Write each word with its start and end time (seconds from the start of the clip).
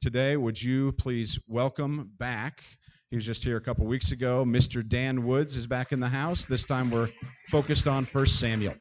today. 0.00 0.36
Would 0.36 0.60
you 0.62 0.92
please 0.92 1.38
welcome 1.46 2.10
back? 2.18 2.62
He 3.10 3.16
was 3.16 3.24
just 3.24 3.44
here 3.44 3.56
a 3.56 3.60
couple 3.60 3.86
weeks 3.86 4.12
ago. 4.12 4.44
Mr. 4.44 4.86
Dan 4.86 5.24
Woods 5.24 5.56
is 5.56 5.66
back 5.66 5.92
in 5.92 6.00
the 6.00 6.08
house. 6.08 6.44
This 6.44 6.64
time 6.64 6.90
we're 6.90 7.08
focused 7.48 7.86
on 7.86 8.04
1 8.04 8.26
Samuel. 8.26 8.74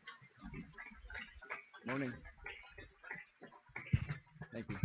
Morning. 1.86 2.14
Thank 4.52 4.70
you. 4.70 4.78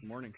Good 0.00 0.08
morning. 0.08 0.34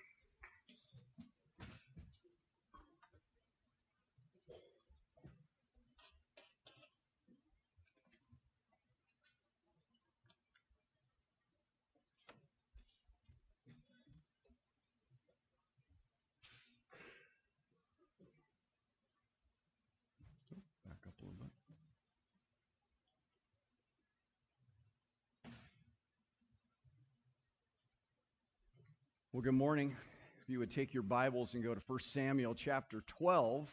Well, 29.34 29.43
good 29.43 29.55
morning. 29.55 29.97
If 30.41 30.48
you 30.48 30.61
would 30.61 30.70
take 30.70 30.95
your 30.95 31.02
Bibles 31.02 31.55
and 31.55 31.65
go 31.65 31.74
to 31.74 31.80
1 31.88 31.98
Samuel 31.98 32.55
chapter 32.55 33.02
12. 33.09 33.69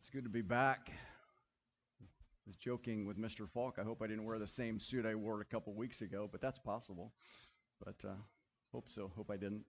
It's 0.00 0.08
good 0.08 0.24
to 0.24 0.28
be 0.28 0.42
back. 0.42 0.90
I 0.90 2.04
was 2.48 2.56
joking 2.56 3.06
with 3.06 3.16
Mr. 3.16 3.48
Falk. 3.48 3.76
I 3.80 3.84
hope 3.84 4.02
I 4.02 4.08
didn't 4.08 4.24
wear 4.24 4.40
the 4.40 4.48
same 4.48 4.80
suit 4.80 5.06
I 5.06 5.14
wore 5.14 5.40
a 5.40 5.44
couple 5.44 5.72
weeks 5.72 6.00
ago, 6.00 6.28
but 6.32 6.40
that's 6.40 6.58
possible. 6.58 7.12
But 7.78 7.94
uh, 8.04 8.14
hope 8.72 8.88
so. 8.92 9.12
Hope 9.14 9.30
I 9.30 9.36
didn't. 9.36 9.62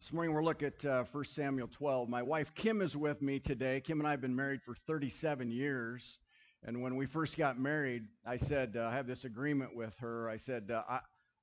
This 0.00 0.12
morning 0.12 0.32
we're 0.32 0.44
looking 0.44 0.68
at 0.68 0.84
uh, 0.84 1.02
1 1.10 1.24
Samuel 1.24 1.66
12. 1.66 2.08
My 2.08 2.22
wife 2.22 2.54
Kim 2.54 2.80
is 2.80 2.96
with 2.96 3.22
me 3.22 3.40
today. 3.40 3.80
Kim 3.80 3.98
and 3.98 4.06
I 4.06 4.12
have 4.12 4.20
been 4.20 4.36
married 4.36 4.62
for 4.62 4.76
37 4.86 5.50
years. 5.50 6.20
And 6.62 6.80
when 6.80 6.94
we 6.94 7.06
first 7.06 7.36
got 7.36 7.58
married, 7.58 8.04
I 8.24 8.36
said, 8.36 8.76
uh, 8.76 8.84
I 8.84 8.94
have 8.94 9.08
this 9.08 9.24
agreement 9.24 9.74
with 9.74 9.96
her. 9.98 10.28
I 10.28 10.36
said, 10.36 10.70
uh, 10.72 10.82
I, 10.88 11.00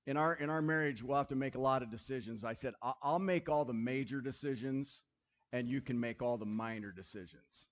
in 0.08 0.18
our 0.18 0.34
in 0.36 0.50
our 0.50 0.62
marriage, 0.62 1.04
we'll 1.04 1.18
have 1.18 1.28
to 1.28 1.36
make 1.36 1.56
a 1.56 1.60
lot 1.60 1.84
of 1.84 1.92
decisions. 1.92 2.44
I 2.44 2.54
said, 2.54 2.74
"I- 2.82 2.94
I'll 3.04 3.20
make 3.20 3.50
all 3.50 3.66
the 3.66 3.74
major 3.74 4.22
decisions, 4.22 5.04
and 5.52 5.70
you 5.70 5.82
can 5.82 6.00
make 6.00 6.22
all 6.22 6.38
the 6.38 6.46
minor 6.46 6.92
decisions. 6.92 7.70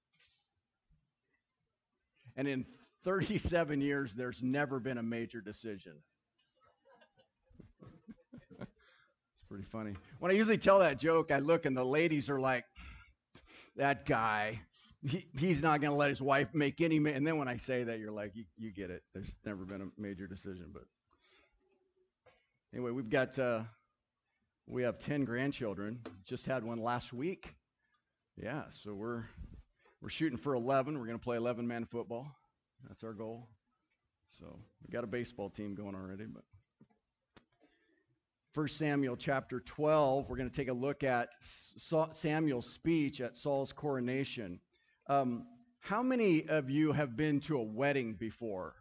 And 2.36 2.48
in 2.48 2.66
37 3.04 3.82
years, 3.82 4.14
there's 4.14 4.44
never 4.44 4.80
been 4.80 4.98
a 4.98 5.04
major 5.04 5.40
decision. 5.40 5.94
it's 8.60 9.44
pretty 9.48 9.64
funny. 9.64 9.94
When 10.20 10.32
I 10.32 10.36
usually 10.36 10.58
tell 10.58 10.80
that 10.80 11.00
joke, 11.00 11.32
I 11.32 11.40
look 11.40 11.66
and 11.66 11.78
the 11.78 11.86
ladies 11.86 12.30
are 12.30 12.40
like, 12.40 12.66
that 13.78 14.06
guy, 14.06 14.62
he, 15.02 15.26
he's 15.38 15.62
not 15.62 15.82
going 15.82 15.92
to 15.92 15.98
let 15.98 16.10
his 16.10 16.22
wife 16.22 16.54
make 16.54 16.82
any. 16.82 17.00
Ma-. 17.00 17.12
And 17.12 17.26
then 17.26 17.38
when 17.38 17.48
I 17.48 17.58
say 17.58 17.84
that, 17.84 18.00
you're 18.00 18.12
like, 18.12 18.32
you, 18.36 18.46
you 18.58 18.74
get 18.74 18.90
it. 18.90 19.04
There's 19.14 19.38
never 19.46 19.66
been 19.66 19.82
a 19.82 20.02
major 20.02 20.28
decision, 20.28 20.72
but 20.74 20.84
anyway, 22.76 22.92
we've 22.92 23.10
got 23.10 23.40
uh, 23.40 23.62
we 24.68 24.84
have 24.84 25.00
ten 25.00 25.24
grandchildren. 25.24 26.02
Just 26.26 26.46
had 26.46 26.64
one 26.64 26.82
last 26.82 27.14
week. 27.14 27.56
Yeah, 28.36 28.64
so 28.70 28.94
we're 28.94 29.24
we're 30.02 30.10
shooting 30.10 30.38
for 30.38 30.54
eleven. 30.54 31.00
We're 31.00 31.06
to 31.18 31.24
play 31.24 31.38
eleven 31.38 31.66
man 31.68 31.86
football. 31.86 32.28
That's 32.88 33.04
our 33.04 33.14
goal. 33.14 33.48
So 34.40 34.60
we 34.86 34.92
got 34.92 35.06
a 35.06 35.08
baseball 35.08 35.50
team 35.50 35.74
going 35.74 35.96
already, 35.96 36.26
but. 36.26 36.44
1 38.54 38.70
Samuel 38.70 39.18
chapter 39.18 39.60
12, 39.60 40.30
we're 40.30 40.38
going 40.38 40.50
to 40.50 40.56
take 40.56 40.70
a 40.70 40.74
look 40.74 41.04
at 41.04 41.28
Sa- 41.42 42.12
Samuel's 42.12 42.70
speech 42.70 43.20
at 43.20 43.36
Saul's 43.36 43.74
coronation. 43.74 44.62
Um, 45.08 45.46
how 45.82 46.02
many 46.02 46.48
of 46.48 46.70
you 46.70 46.94
have 46.94 47.18
been 47.18 47.42
to 47.42 47.58
a 47.58 47.64
wedding 47.64 48.14
before? 48.14 48.76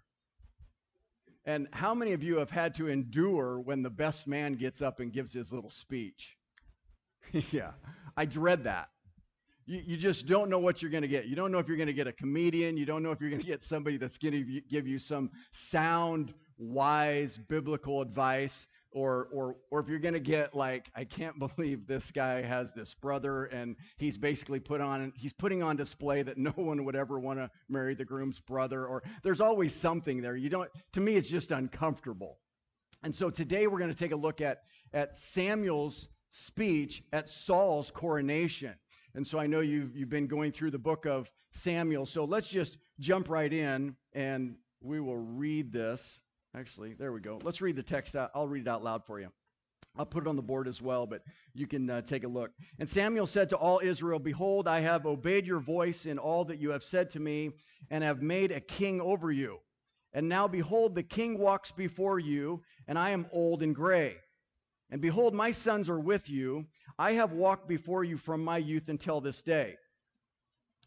And 1.46 1.68
how 1.72 1.94
many 1.94 2.12
of 2.12 2.22
you 2.22 2.38
have 2.38 2.50
had 2.50 2.74
to 2.76 2.88
endure 2.88 3.60
when 3.60 3.82
the 3.82 3.90
best 3.90 4.26
man 4.26 4.54
gets 4.54 4.80
up 4.80 5.00
and 5.00 5.12
gives 5.12 5.32
his 5.32 5.52
little 5.52 5.70
speech? 5.70 6.36
yeah, 7.50 7.72
I 8.16 8.24
dread 8.24 8.64
that. 8.64 8.88
You, 9.66 9.82
you 9.84 9.96
just 9.96 10.26
don't 10.26 10.48
know 10.48 10.58
what 10.58 10.80
you're 10.80 10.90
going 10.90 11.02
to 11.02 11.08
get. 11.08 11.26
You 11.26 11.36
don't 11.36 11.52
know 11.52 11.58
if 11.58 11.68
you're 11.68 11.76
going 11.76 11.86
to 11.86 11.94
get 11.94 12.06
a 12.06 12.12
comedian. 12.12 12.76
You 12.76 12.86
don't 12.86 13.02
know 13.02 13.10
if 13.10 13.20
you're 13.20 13.30
going 13.30 13.42
to 13.42 13.48
get 13.48 13.62
somebody 13.62 13.96
that's 13.96 14.18
going 14.18 14.32
to 14.32 14.60
give 14.62 14.86
you 14.86 14.98
some 14.98 15.30
sound, 15.52 16.32
wise, 16.58 17.38
biblical 17.48 18.00
advice. 18.00 18.66
Or, 18.94 19.28
or, 19.32 19.56
or 19.70 19.80
if 19.80 19.88
you're 19.88 19.98
to 19.98 20.20
get 20.20 20.54
like, 20.54 20.86
I 20.96 21.04
can't 21.04 21.38
believe 21.56 21.86
this 21.86 22.10
guy 22.10 22.40
has 22.40 22.72
this 22.72 22.94
brother 22.94 23.46
and 23.46 23.76
he's 23.98 24.16
basically 24.16 24.60
put 24.60 24.80
on, 24.80 25.12
he's 25.16 25.34
putting 25.34 25.62
on 25.62 25.76
display 25.76 26.22
that 26.22 26.38
no 26.38 26.52
one 26.52 26.84
would 26.84 26.96
ever 26.96 27.18
want 27.18 27.40
to 27.40 27.50
marry 27.68 27.94
the 27.94 28.04
groom's 28.04 28.40
brother. 28.40 28.86
Or 28.86 29.02
there's 29.22 29.42
always 29.42 29.74
something 29.74 30.22
there. 30.22 30.36
You 30.36 30.48
don't, 30.48 30.70
to 30.92 31.00
me, 31.00 31.16
it's 31.16 31.28
just 31.28 31.50
uncomfortable. 31.50 32.38
And 33.02 33.14
so 33.14 33.28
today 33.28 33.66
we're 33.66 33.78
going 33.78 33.92
to 33.92 33.98
take 33.98 34.12
a 34.12 34.16
look 34.16 34.40
at, 34.40 34.62
at 34.94 35.18
Samuel's 35.18 36.08
speech 36.34 37.02
at 37.12 37.28
Saul's 37.28 37.90
coronation. 37.90 38.74
And 39.14 39.24
so 39.24 39.38
I 39.38 39.46
know 39.46 39.60
you've, 39.60 39.96
you've 39.96 40.08
been 40.08 40.26
going 40.26 40.50
through 40.50 40.72
the 40.72 40.78
book 40.78 41.06
of 41.06 41.30
Samuel. 41.52 42.06
So 42.06 42.24
let's 42.24 42.48
just 42.48 42.78
jump 42.98 43.28
right 43.28 43.52
in 43.52 43.94
and 44.12 44.56
we 44.80 45.00
will 45.00 45.16
read 45.16 45.72
this. 45.72 46.22
Actually, 46.56 46.94
there 46.94 47.12
we 47.12 47.20
go. 47.20 47.40
Let's 47.42 47.60
read 47.60 47.76
the 47.76 47.82
text 47.82 48.14
out. 48.14 48.30
I'll 48.34 48.46
read 48.46 48.62
it 48.62 48.68
out 48.68 48.84
loud 48.84 49.04
for 49.04 49.18
you. 49.18 49.28
I'll 49.96 50.06
put 50.06 50.24
it 50.24 50.28
on 50.28 50.36
the 50.36 50.42
board 50.42 50.66
as 50.66 50.82
well, 50.82 51.06
but 51.06 51.22
you 51.52 51.66
can 51.66 51.88
uh, 51.88 52.00
take 52.02 52.24
a 52.24 52.28
look. 52.28 52.50
And 52.78 52.88
Samuel 52.88 53.26
said 53.26 53.48
to 53.50 53.56
all 53.56 53.80
Israel, 53.82 54.18
Behold, 54.18 54.66
I 54.66 54.80
have 54.80 55.06
obeyed 55.06 55.46
your 55.46 55.60
voice 55.60 56.06
in 56.06 56.18
all 56.18 56.44
that 56.46 56.60
you 56.60 56.70
have 56.70 56.82
said 56.82 57.10
to 57.10 57.20
me, 57.20 57.50
and 57.90 58.02
have 58.02 58.22
made 58.22 58.50
a 58.50 58.60
king 58.60 59.00
over 59.00 59.30
you. 59.30 59.58
And 60.12 60.28
now, 60.28 60.48
behold, 60.48 60.94
the 60.94 61.02
king 61.02 61.38
walks 61.38 61.70
before 61.72 62.18
you, 62.18 62.62
and 62.86 62.98
I 62.98 63.10
am 63.10 63.26
old 63.32 63.62
and 63.62 63.74
gray. 63.74 64.16
And 64.90 65.00
behold, 65.00 65.34
my 65.34 65.50
sons 65.50 65.88
are 65.88 66.00
with 66.00 66.28
you. 66.28 66.66
I 66.98 67.12
have 67.12 67.32
walked 67.32 67.68
before 67.68 68.04
you 68.04 68.16
from 68.16 68.44
my 68.44 68.58
youth 68.58 68.88
until 68.88 69.20
this 69.20 69.42
day. 69.42 69.76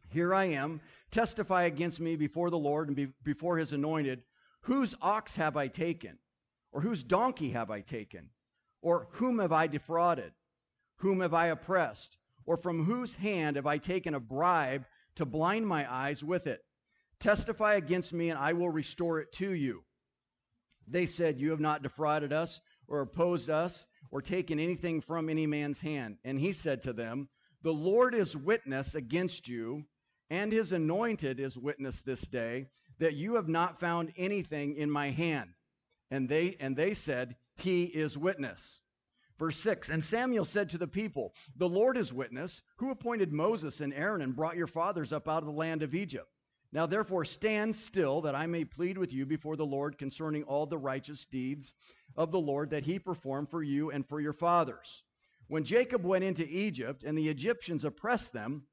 Here 0.09 0.34
I 0.34 0.45
am. 0.45 0.79
Testify 1.11 1.63
against 1.63 1.99
me 1.99 2.16
before 2.16 2.49
the 2.49 2.57
Lord 2.57 2.88
and 2.88 2.95
be, 2.95 3.07
before 3.23 3.57
his 3.57 3.73
anointed. 3.73 4.23
Whose 4.62 4.95
ox 5.01 5.35
have 5.35 5.56
I 5.56 5.68
taken? 5.68 6.18
Or 6.72 6.81
whose 6.81 7.03
donkey 7.03 7.51
have 7.51 7.72
I 7.72 7.81
taken? 7.81 8.29
Or 8.81 9.07
whom 9.12 9.40
have 9.40 9.51
I 9.51 9.68
defrauded? 9.68 10.34
Whom 10.97 11.22
have 11.22 11.34
I 11.34 11.47
oppressed? 11.47 12.18
Or 12.45 12.57
from 12.57 12.85
whose 12.85 13.16
hand 13.16 13.56
have 13.56 13.66
I 13.66 13.78
taken 13.78 14.13
a 14.13 14.19
bribe 14.19 14.85
to 15.16 15.25
blind 15.25 15.67
my 15.67 15.91
eyes 15.91 16.23
with 16.23 16.47
it? 16.47 16.62
Testify 17.19 17.75
against 17.75 18.13
me, 18.13 18.29
and 18.29 18.38
I 18.38 18.53
will 18.53 18.69
restore 18.69 19.19
it 19.19 19.31
to 19.34 19.51
you. 19.51 19.84
They 20.88 21.06
said, 21.06 21.40
You 21.40 21.50
have 21.51 21.59
not 21.59 21.84
defrauded 21.84 22.31
us, 22.31 22.59
or 22.88 23.01
opposed 23.01 23.50
us, 23.50 23.88
or 24.12 24.22
taken 24.22 24.59
anything 24.59 25.01
from 25.01 25.29
any 25.29 25.46
man's 25.46 25.79
hand. 25.79 26.17
And 26.23 26.40
he 26.40 26.51
said 26.51 26.81
to 26.84 26.94
them, 26.94 27.28
The 27.63 27.73
Lord 27.73 28.13
is 28.13 28.38
witness 28.38 28.96
against 28.96 29.47
you, 29.47 29.84
and 30.29 30.51
his 30.51 30.72
anointed 30.72 31.40
is 31.40 31.57
witness 31.57 32.01
this 32.01 32.22
day, 32.22 32.67
that 33.00 33.16
you 33.16 33.35
have 33.35 33.47
not 33.47 33.80
found 33.80 34.13
anything 34.18 34.75
in 34.75 34.90
my 34.90 35.12
hand. 35.12 35.52
And 36.12 36.28
they 36.28 36.56
and 36.59 36.75
they 36.75 36.94
said, 36.94 37.35
He 37.56 37.84
is 37.84 38.18
witness. 38.18 38.81
Verse 39.38 39.58
6 39.58 39.90
And 39.90 40.03
Samuel 40.03 40.46
said 40.46 40.69
to 40.69 40.78
the 40.78 40.88
people, 40.88 41.34
The 41.58 41.69
Lord 41.69 41.97
is 41.97 42.13
witness, 42.13 42.62
who 42.78 42.91
appointed 42.91 43.31
Moses 43.31 43.81
and 43.81 43.94
Aaron 43.94 44.22
and 44.22 44.35
brought 44.35 44.58
your 44.58 44.68
fathers 44.68 45.13
up 45.13 45.28
out 45.28 45.44
of 45.44 45.46
the 45.46 45.52
land 45.52 45.84
of 45.84 45.94
Egypt. 45.94 46.28
Now 46.72 46.85
therefore 46.85 47.24
stand 47.24 47.75
still, 47.75 48.22
that 48.22 48.35
I 48.35 48.46
may 48.46 48.66
plead 48.66 48.97
with 48.97 49.14
you 49.14 49.25
before 49.25 49.56
the 49.56 49.66
Lord 49.66 49.97
concerning 49.97 50.44
all 50.44 50.66
the 50.66 50.78
righteous 50.78 51.25
deeds 51.25 51.75
of 52.16 52.31
the 52.31 52.40
Lord 52.40 52.72
that 52.72 52.84
he 52.84 53.00
performed 53.00 53.50
for 53.50 53.64
you 53.64 53.91
and 53.91 54.08
for 54.08 54.19
your 54.19 54.34
fathers. 54.34 55.03
When 55.47 55.64
Jacob 55.64 56.03
went 56.03 56.26
into 56.26 56.46
Egypt 56.46 57.03
and 57.03 57.17
the 57.17 57.29
Egyptians 57.29 57.85
oppressed 57.85 58.34
them, 58.34 58.67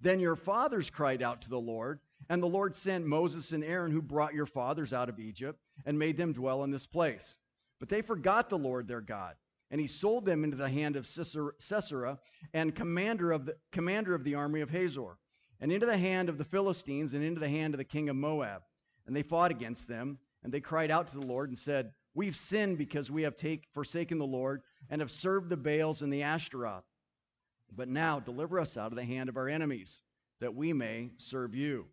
then 0.00 0.18
your 0.18 0.34
fathers 0.34 0.90
cried 0.90 1.22
out 1.22 1.42
to 1.42 1.48
the 1.48 1.60
Lord, 1.60 2.00
and 2.28 2.42
the 2.42 2.46
Lord 2.46 2.74
sent 2.74 3.06
Moses 3.06 3.52
and 3.52 3.64
Aaron, 3.64 3.92
who 3.92 4.02
brought 4.02 4.34
your 4.34 4.46
fathers 4.46 4.92
out 4.92 5.08
of 5.08 5.18
Egypt 5.18 5.60
and 5.84 5.98
made 5.98 6.16
them 6.16 6.32
dwell 6.32 6.64
in 6.64 6.70
this 6.70 6.86
place. 6.86 7.36
But 7.80 7.88
they 7.88 8.02
forgot 8.02 8.48
the 8.48 8.58
Lord 8.58 8.88
their 8.88 9.00
God, 9.00 9.34
and 9.70 9.80
he 9.80 9.86
sold 9.86 10.24
them 10.24 10.44
into 10.44 10.56
the 10.56 10.68
hand 10.68 10.96
of 10.96 11.06
Sisera 11.06 12.18
and 12.52 12.74
commander 12.74 13.32
of 13.32 13.46
the, 13.46 13.56
commander 13.72 14.14
of 14.14 14.24
the 14.24 14.34
army 14.34 14.60
of 14.60 14.70
Hazor, 14.70 15.18
and 15.60 15.70
into 15.72 15.86
the 15.86 15.96
hand 15.96 16.28
of 16.28 16.38
the 16.38 16.44
Philistines, 16.44 17.14
and 17.14 17.24
into 17.24 17.40
the 17.40 17.48
hand 17.48 17.74
of 17.74 17.78
the 17.78 17.84
king 17.84 18.08
of 18.08 18.16
Moab. 18.16 18.62
And 19.06 19.14
they 19.14 19.22
fought 19.22 19.50
against 19.50 19.88
them, 19.88 20.18
and 20.42 20.52
they 20.52 20.60
cried 20.60 20.90
out 20.90 21.08
to 21.08 21.18
the 21.18 21.26
Lord 21.26 21.48
and 21.48 21.58
said, 21.58 21.92
We've 22.14 22.36
sinned 22.36 22.78
because 22.78 23.10
we 23.10 23.22
have 23.22 23.36
take, 23.36 23.66
forsaken 23.72 24.18
the 24.18 24.24
Lord 24.24 24.62
and 24.88 25.00
have 25.00 25.10
served 25.10 25.48
the 25.48 25.56
Baals 25.56 26.02
and 26.02 26.12
the 26.12 26.22
Ashtaroth. 26.22 26.84
But 27.74 27.88
now 27.88 28.20
deliver 28.20 28.60
us 28.60 28.76
out 28.76 28.92
of 28.92 28.96
the 28.96 29.04
hand 29.04 29.28
of 29.28 29.36
our 29.36 29.48
enemies, 29.48 30.02
that 30.40 30.54
we 30.54 30.72
may 30.72 31.10
serve 31.18 31.54
you. 31.54 31.86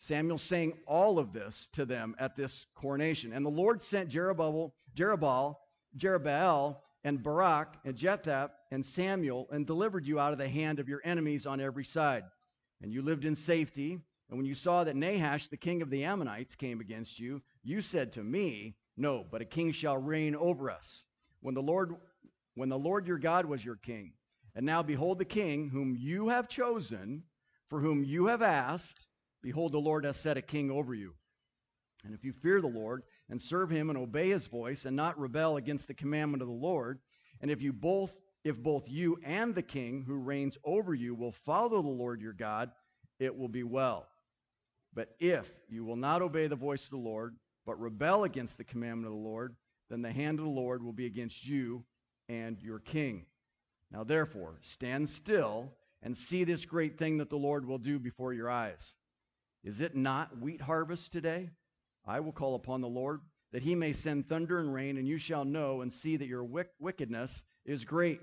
Samuel 0.00 0.38
saying 0.38 0.72
all 0.86 1.18
of 1.18 1.32
this 1.32 1.68
to 1.74 1.84
them 1.84 2.16
at 2.18 2.34
this 2.34 2.66
coronation. 2.74 3.32
And 3.32 3.44
the 3.44 3.50
Lord 3.50 3.82
sent 3.82 4.10
Jerubbaal, 4.10 4.72
Jerubbaal 4.96 5.56
Jerubbaal 5.96 6.76
and 7.04 7.22
Barak 7.22 7.78
and 7.84 7.96
Jephthah 7.96 8.50
and 8.70 8.84
Samuel 8.84 9.48
and 9.50 9.66
delivered 9.66 10.06
you 10.06 10.18
out 10.18 10.32
of 10.32 10.38
the 10.38 10.48
hand 10.48 10.78
of 10.78 10.88
your 10.88 11.00
enemies 11.04 11.46
on 11.46 11.60
every 11.60 11.84
side. 11.84 12.24
And 12.82 12.92
you 12.92 13.02
lived 13.02 13.24
in 13.24 13.34
safety. 13.34 13.98
And 14.28 14.38
when 14.38 14.46
you 14.46 14.54
saw 14.54 14.84
that 14.84 14.96
Nahash, 14.96 15.48
the 15.48 15.56
king 15.56 15.82
of 15.82 15.90
the 15.90 16.04
Ammonites, 16.04 16.54
came 16.54 16.80
against 16.80 17.18
you, 17.18 17.42
you 17.62 17.80
said 17.80 18.12
to 18.12 18.22
me, 18.22 18.76
No, 18.96 19.24
but 19.30 19.42
a 19.42 19.46
king 19.46 19.72
shall 19.72 19.98
reign 19.98 20.36
over 20.36 20.70
us. 20.70 21.04
When 21.40 21.54
the 21.54 21.62
Lord, 21.62 21.96
when 22.54 22.68
the 22.68 22.78
Lord 22.78 23.06
your 23.06 23.18
God 23.18 23.44
was 23.46 23.64
your 23.64 23.76
king, 23.76 24.12
and 24.54 24.64
now 24.64 24.82
behold 24.82 25.18
the 25.18 25.24
king 25.24 25.68
whom 25.68 25.96
you 25.96 26.28
have 26.28 26.48
chosen, 26.48 27.24
for 27.68 27.80
whom 27.80 28.04
you 28.04 28.26
have 28.26 28.42
asked, 28.42 29.06
behold 29.42 29.72
the 29.72 29.78
Lord 29.78 30.04
has 30.04 30.18
set 30.18 30.36
a 30.36 30.42
king 30.42 30.70
over 30.70 30.94
you. 30.94 31.14
And 32.04 32.14
if 32.14 32.24
you 32.24 32.32
fear 32.32 32.60
the 32.60 32.66
Lord 32.66 33.02
and 33.28 33.40
serve 33.40 33.70
him 33.70 33.90
and 33.90 33.98
obey 33.98 34.30
his 34.30 34.46
voice 34.46 34.84
and 34.84 34.96
not 34.96 35.18
rebel 35.18 35.56
against 35.56 35.86
the 35.86 35.94
commandment 35.94 36.42
of 36.42 36.48
the 36.48 36.54
Lord, 36.54 36.98
and 37.40 37.50
if 37.50 37.60
you 37.60 37.72
both 37.72 38.16
if 38.42 38.56
both 38.56 38.88
you 38.88 39.18
and 39.22 39.54
the 39.54 39.62
king 39.62 40.02
who 40.06 40.16
reigns 40.16 40.56
over 40.64 40.94
you 40.94 41.14
will 41.14 41.32
follow 41.32 41.82
the 41.82 41.88
Lord 41.88 42.22
your 42.22 42.32
God, 42.32 42.70
it 43.18 43.36
will 43.36 43.48
be 43.48 43.62
well. 43.62 44.06
But 44.94 45.14
if 45.18 45.52
you 45.68 45.84
will 45.84 45.96
not 45.96 46.22
obey 46.22 46.46
the 46.46 46.56
voice 46.56 46.84
of 46.84 46.90
the 46.90 46.96
Lord, 46.96 47.36
but 47.66 47.78
rebel 47.78 48.24
against 48.24 48.56
the 48.56 48.64
commandment 48.64 49.06
of 49.06 49.12
the 49.12 49.28
Lord, 49.28 49.54
then 49.90 50.02
the 50.02 50.12
hand 50.12 50.38
of 50.38 50.46
the 50.46 50.50
Lord 50.50 50.82
will 50.82 50.92
be 50.92 51.06
against 51.06 51.46
you 51.46 51.84
and 52.28 52.60
your 52.62 52.78
king. 52.78 53.26
Now 53.90 54.04
therefore, 54.04 54.58
stand 54.62 55.08
still 55.08 55.72
and 56.02 56.16
see 56.16 56.44
this 56.44 56.64
great 56.64 56.98
thing 56.98 57.18
that 57.18 57.28
the 57.28 57.36
Lord 57.36 57.66
will 57.66 57.78
do 57.78 57.98
before 57.98 58.32
your 58.32 58.48
eyes. 58.48 58.96
Is 59.62 59.80
it 59.80 59.94
not 59.94 60.38
wheat 60.40 60.60
harvest 60.60 61.12
today? 61.12 61.50
I 62.06 62.20
will 62.20 62.32
call 62.32 62.54
upon 62.54 62.80
the 62.80 62.88
Lord 62.88 63.20
that 63.52 63.62
he 63.62 63.74
may 63.74 63.92
send 63.92 64.28
thunder 64.28 64.58
and 64.58 64.72
rain, 64.72 64.96
and 64.96 65.06
you 65.06 65.18
shall 65.18 65.44
know 65.44 65.80
and 65.80 65.92
see 65.92 66.16
that 66.16 66.28
your 66.28 66.44
wick- 66.44 66.74
wickedness 66.78 67.42
is 67.64 67.84
great, 67.84 68.20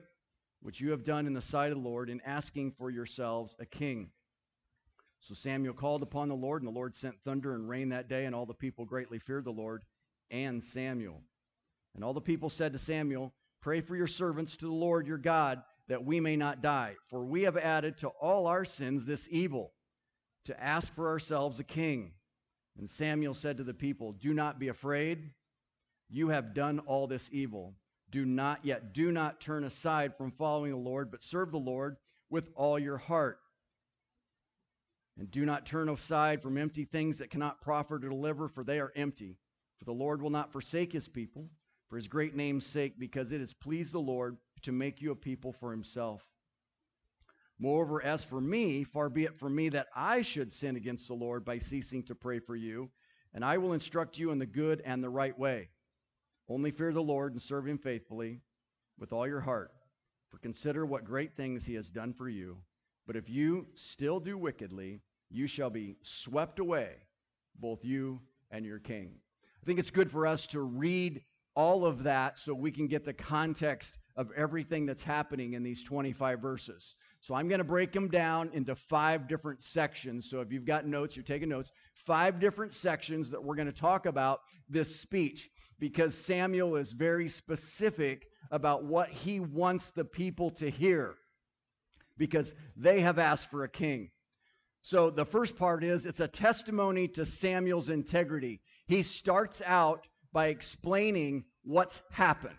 which 0.62 0.80
you 0.80 0.92
have 0.92 1.04
done 1.04 1.28
in 1.28 1.34
the 1.34 1.42
sight 1.42 1.72
of 1.72 1.78
the 1.78 1.84
Lord 1.84 2.10
in 2.10 2.22
asking 2.22 2.72
for 2.72 2.90
yourselves 2.90 3.56
a 3.60 3.66
king. 3.66 4.12
So 5.20 5.34
Samuel 5.34 5.74
called 5.74 6.04
upon 6.04 6.30
the 6.30 6.36
Lord, 6.36 6.62
and 6.62 6.68
the 6.68 6.76
Lord 6.76 6.96
sent 6.96 7.22
thunder 7.22 7.54
and 7.54 7.68
rain 7.68 7.90
that 7.90 8.08
day, 8.08 8.26
and 8.26 8.34
all 8.34 8.46
the 8.46 8.54
people 8.54 8.86
greatly 8.86 9.20
feared 9.20 9.46
the 9.46 9.52
Lord 9.52 9.84
and 10.32 10.64
Samuel. 10.64 11.22
And 11.96 12.04
all 12.04 12.14
the 12.14 12.22
people 12.22 12.50
said 12.50 12.74
to 12.74 12.80
Samuel, 12.80 13.34
Pray 13.62 13.82
for 13.82 13.96
your 13.96 14.08
servants 14.08 14.56
to 14.58 14.66
the 14.66 14.72
Lord 14.72 15.08
your 15.08 15.18
God, 15.18 15.62
that 15.88 16.06
we 16.06 16.20
may 16.20 16.36
not 16.36 16.62
die. 16.62 16.96
For 17.10 17.26
we 17.26 17.44
have 17.44 17.58
added 17.58 17.98
to 17.98 18.10
all 18.10 18.48
our 18.48 18.64
sins 18.64 19.04
this 19.04 19.28
evil, 19.32 19.74
to 20.48 20.64
ask 20.64 20.94
for 20.94 21.08
ourselves 21.08 21.60
a 21.60 21.64
king. 21.64 22.12
And 22.78 22.90
Samuel 22.90 23.34
said 23.34 23.58
to 23.58 23.64
the 23.64 23.74
people, 23.74 24.14
Do 24.14 24.34
not 24.34 24.60
be 24.60 24.68
afraid. 24.68 25.30
You 26.10 26.30
have 26.30 26.54
done 26.54 26.80
all 26.80 27.08
this 27.08 27.30
evil. 27.32 27.74
Do 28.12 28.26
not 28.26 28.64
yet, 28.64 28.94
do 28.94 29.12
not 29.12 29.42
turn 29.42 29.66
aside 29.66 30.16
from 30.18 30.32
following 30.32 30.72
the 30.72 30.78
Lord, 30.78 31.12
but 31.12 31.22
serve 31.22 31.52
the 31.52 31.58
Lord 31.58 31.98
with 32.30 32.50
all 32.56 32.80
your 32.80 32.98
heart. 32.98 33.40
And 35.18 35.30
do 35.32 35.46
not 35.46 35.66
turn 35.66 35.90
aside 35.90 36.42
from 36.42 36.58
empty 36.58 36.86
things 36.86 37.18
that 37.18 37.30
cannot 37.30 37.62
profit 37.62 38.04
or 38.04 38.10
deliver, 38.10 38.48
for 38.48 38.64
they 38.64 38.80
are 38.80 38.94
empty. 38.96 39.38
For 39.80 39.86
the 39.86 39.92
Lord 39.92 40.22
will 40.22 40.30
not 40.30 40.52
forsake 40.52 40.94
his 40.94 41.08
people 41.08 41.50
for 41.90 41.96
his 41.96 42.08
great 42.08 42.36
name's 42.36 42.66
sake, 42.66 43.00
because 43.00 43.32
it 43.32 43.40
has 43.40 43.54
pleased 43.54 43.94
the 43.94 44.00
Lord 44.00 44.38
to 44.64 44.72
make 44.72 45.02
you 45.02 45.12
a 45.12 45.16
people 45.16 45.54
for 45.54 45.72
himself. 45.72 46.22
Moreover, 47.60 48.04
as 48.04 48.24
for 48.24 48.40
me, 48.40 48.84
far 48.84 49.10
be 49.10 49.24
it 49.24 49.40
from 49.40 49.56
me 49.56 49.70
that 49.70 49.88
I 49.96 50.22
should 50.22 50.54
sin 50.54 50.76
against 50.76 51.08
the 51.08 51.16
Lord 51.16 51.44
by 51.44 51.58
ceasing 51.58 52.04
to 52.04 52.16
pray 52.16 52.40
for 52.40 52.56
you, 52.56 52.90
and 53.34 53.44
I 53.44 53.58
will 53.58 53.74
instruct 53.74 54.18
you 54.18 54.32
in 54.32 54.38
the 54.38 54.46
good 54.46 54.82
and 54.86 55.04
the 55.04 55.10
right 55.10 55.38
way. 55.38 55.70
Only 56.50 56.72
fear 56.72 56.94
the 56.94 57.02
Lord 57.02 57.34
and 57.34 57.42
serve 57.42 57.68
him 57.68 57.78
faithfully 57.78 58.42
with 59.00 59.12
all 59.12 59.28
your 59.28 59.42
heart, 59.42 59.72
for 60.30 60.38
consider 60.38 60.86
what 60.86 61.04
great 61.04 61.36
things 61.36 61.66
he 61.66 61.74
has 61.74 61.90
done 61.90 62.14
for 62.14 62.30
you. 62.30 62.58
But 63.08 63.16
if 63.16 63.30
you 63.30 63.66
still 63.74 64.20
do 64.20 64.38
wickedly, 64.38 65.02
you 65.30 65.48
shall 65.48 65.70
be 65.70 65.98
swept 66.04 66.60
away, 66.60 66.92
both 67.60 67.84
you 67.84 68.22
and 68.52 68.66
your 68.66 68.80
king. 68.80 69.16
I 69.62 69.66
think 69.66 69.80
it's 69.80 69.90
good 69.90 70.12
for 70.12 70.28
us 70.28 70.46
to 70.48 70.62
read 70.62 71.22
all 71.56 71.86
of 71.86 72.04
that 72.04 72.38
so 72.38 72.54
we 72.54 72.72
can 72.72 72.88
get 72.88 73.04
the 73.04 73.14
context 73.14 73.98
of 74.16 74.32
everything 74.36 74.86
that's 74.86 75.04
happening 75.04 75.54
in 75.54 75.64
these 75.64 75.84
25 75.84 76.40
verses. 76.40 76.96
So 77.28 77.36
I'm 77.36 77.50
going 77.50 77.60
to 77.60 77.66
break 77.66 77.92
them 77.92 78.08
down 78.08 78.50
into 78.54 78.74
five 78.74 79.28
different 79.28 79.62
sections. 79.62 80.30
So 80.30 80.40
if 80.40 80.50
you've 80.50 80.64
got 80.64 80.88
notes, 80.88 81.18
you're 81.18 81.24
taking 81.24 81.50
notes, 81.50 81.74
five 81.94 82.40
different 82.40 82.74
sections 82.74 83.30
that 83.32 83.44
we're 83.44 83.56
going 83.56 83.68
to 83.68 83.74
talk 83.74 84.06
about 84.06 84.44
this 84.70 84.96
speech 84.96 85.50
because 85.78 86.16
Samuel 86.16 86.78
is 86.78 86.94
very 86.94 87.28
specific 87.28 88.30
about 88.50 88.86
what 88.86 89.10
he 89.10 89.42
wants 89.42 89.90
the 89.90 90.06
people 90.06 90.50
to 90.52 90.70
hear 90.70 91.16
because 92.18 92.56
they 92.78 93.02
have 93.02 93.20
asked 93.20 93.52
for 93.52 93.66
a 93.66 93.70
king. 93.70 94.10
So 94.82 95.10
the 95.10 95.26
first 95.26 95.58
part 95.58 95.84
is 95.84 96.06
it's 96.06 96.22
a 96.22 96.30
testimony 96.30 97.10
to 97.10 97.26
Samuel's 97.26 97.90
integrity. 97.90 98.62
He 98.86 99.04
starts 99.04 99.62
out 99.66 100.08
by 100.32 100.48
explaining 100.48 101.44
what's 101.66 102.00
happened 102.10 102.56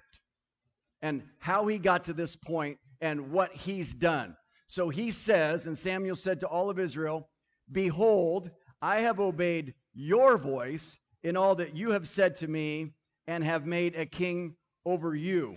and 1.00 1.22
how 1.38 1.66
he 1.68 1.78
got 1.78 2.04
to 2.04 2.12
this 2.12 2.36
point 2.36 2.76
and 3.00 3.32
what 3.32 3.50
he's 3.54 3.94
done. 3.94 4.36
So 4.68 4.88
he 4.88 5.10
says, 5.10 5.66
and 5.66 5.76
Samuel 5.76 6.16
said 6.16 6.40
to 6.40 6.46
all 6.46 6.70
of 6.70 6.78
Israel, 6.78 7.28
Behold, 7.72 8.50
I 8.80 9.00
have 9.00 9.18
obeyed 9.18 9.74
your 9.94 10.38
voice 10.38 10.98
in 11.24 11.36
all 11.36 11.56
that 11.56 11.76
you 11.76 11.90
have 11.90 12.06
said 12.06 12.36
to 12.36 12.48
me 12.48 12.92
and 13.26 13.42
have 13.42 13.66
made 13.66 13.96
a 13.96 14.06
king 14.06 14.54
over 14.86 15.14
you. 15.14 15.56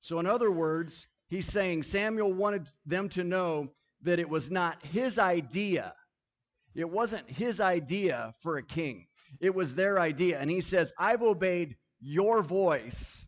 So, 0.00 0.18
in 0.20 0.26
other 0.26 0.50
words, 0.50 1.06
he's 1.28 1.46
saying 1.46 1.82
Samuel 1.82 2.32
wanted 2.32 2.70
them 2.86 3.08
to 3.10 3.24
know 3.24 3.68
that 4.02 4.18
it 4.18 4.28
was 4.28 4.50
not 4.50 4.84
his 4.84 5.18
idea 5.18 5.92
it 6.76 6.88
wasn't 6.88 7.28
his 7.28 7.58
idea 7.58 8.34
for 8.42 8.58
a 8.58 8.62
king, 8.62 9.06
it 9.40 9.54
was 9.54 9.74
their 9.74 9.98
idea. 9.98 10.38
And 10.38 10.50
he 10.50 10.60
says, 10.60 10.92
I've 10.98 11.22
obeyed 11.22 11.74
your 12.00 12.42
voice 12.42 13.26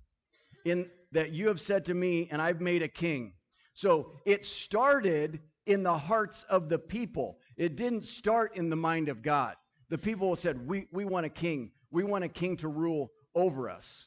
in 0.70 0.90
that 1.12 1.32
you 1.32 1.48
have 1.48 1.60
said 1.60 1.84
to 1.86 1.94
me, 1.94 2.28
and 2.30 2.40
I've 2.42 2.60
made 2.60 2.82
a 2.82 2.88
king. 2.88 3.32
So 3.74 4.12
it 4.26 4.44
started 4.44 5.40
in 5.66 5.82
the 5.82 5.96
hearts 5.96 6.44
of 6.50 6.68
the 6.68 6.78
people. 6.78 7.38
It 7.56 7.76
didn't 7.76 8.04
start 8.04 8.56
in 8.56 8.70
the 8.70 8.76
mind 8.76 9.08
of 9.08 9.22
God. 9.22 9.56
The 9.88 9.98
people 9.98 10.34
said, 10.36 10.66
We, 10.66 10.86
we 10.92 11.04
want 11.04 11.26
a 11.26 11.30
king. 11.30 11.70
We 11.90 12.04
want 12.04 12.24
a 12.24 12.28
king 12.28 12.56
to 12.58 12.68
rule 12.68 13.10
over 13.34 13.70
us. 13.70 14.06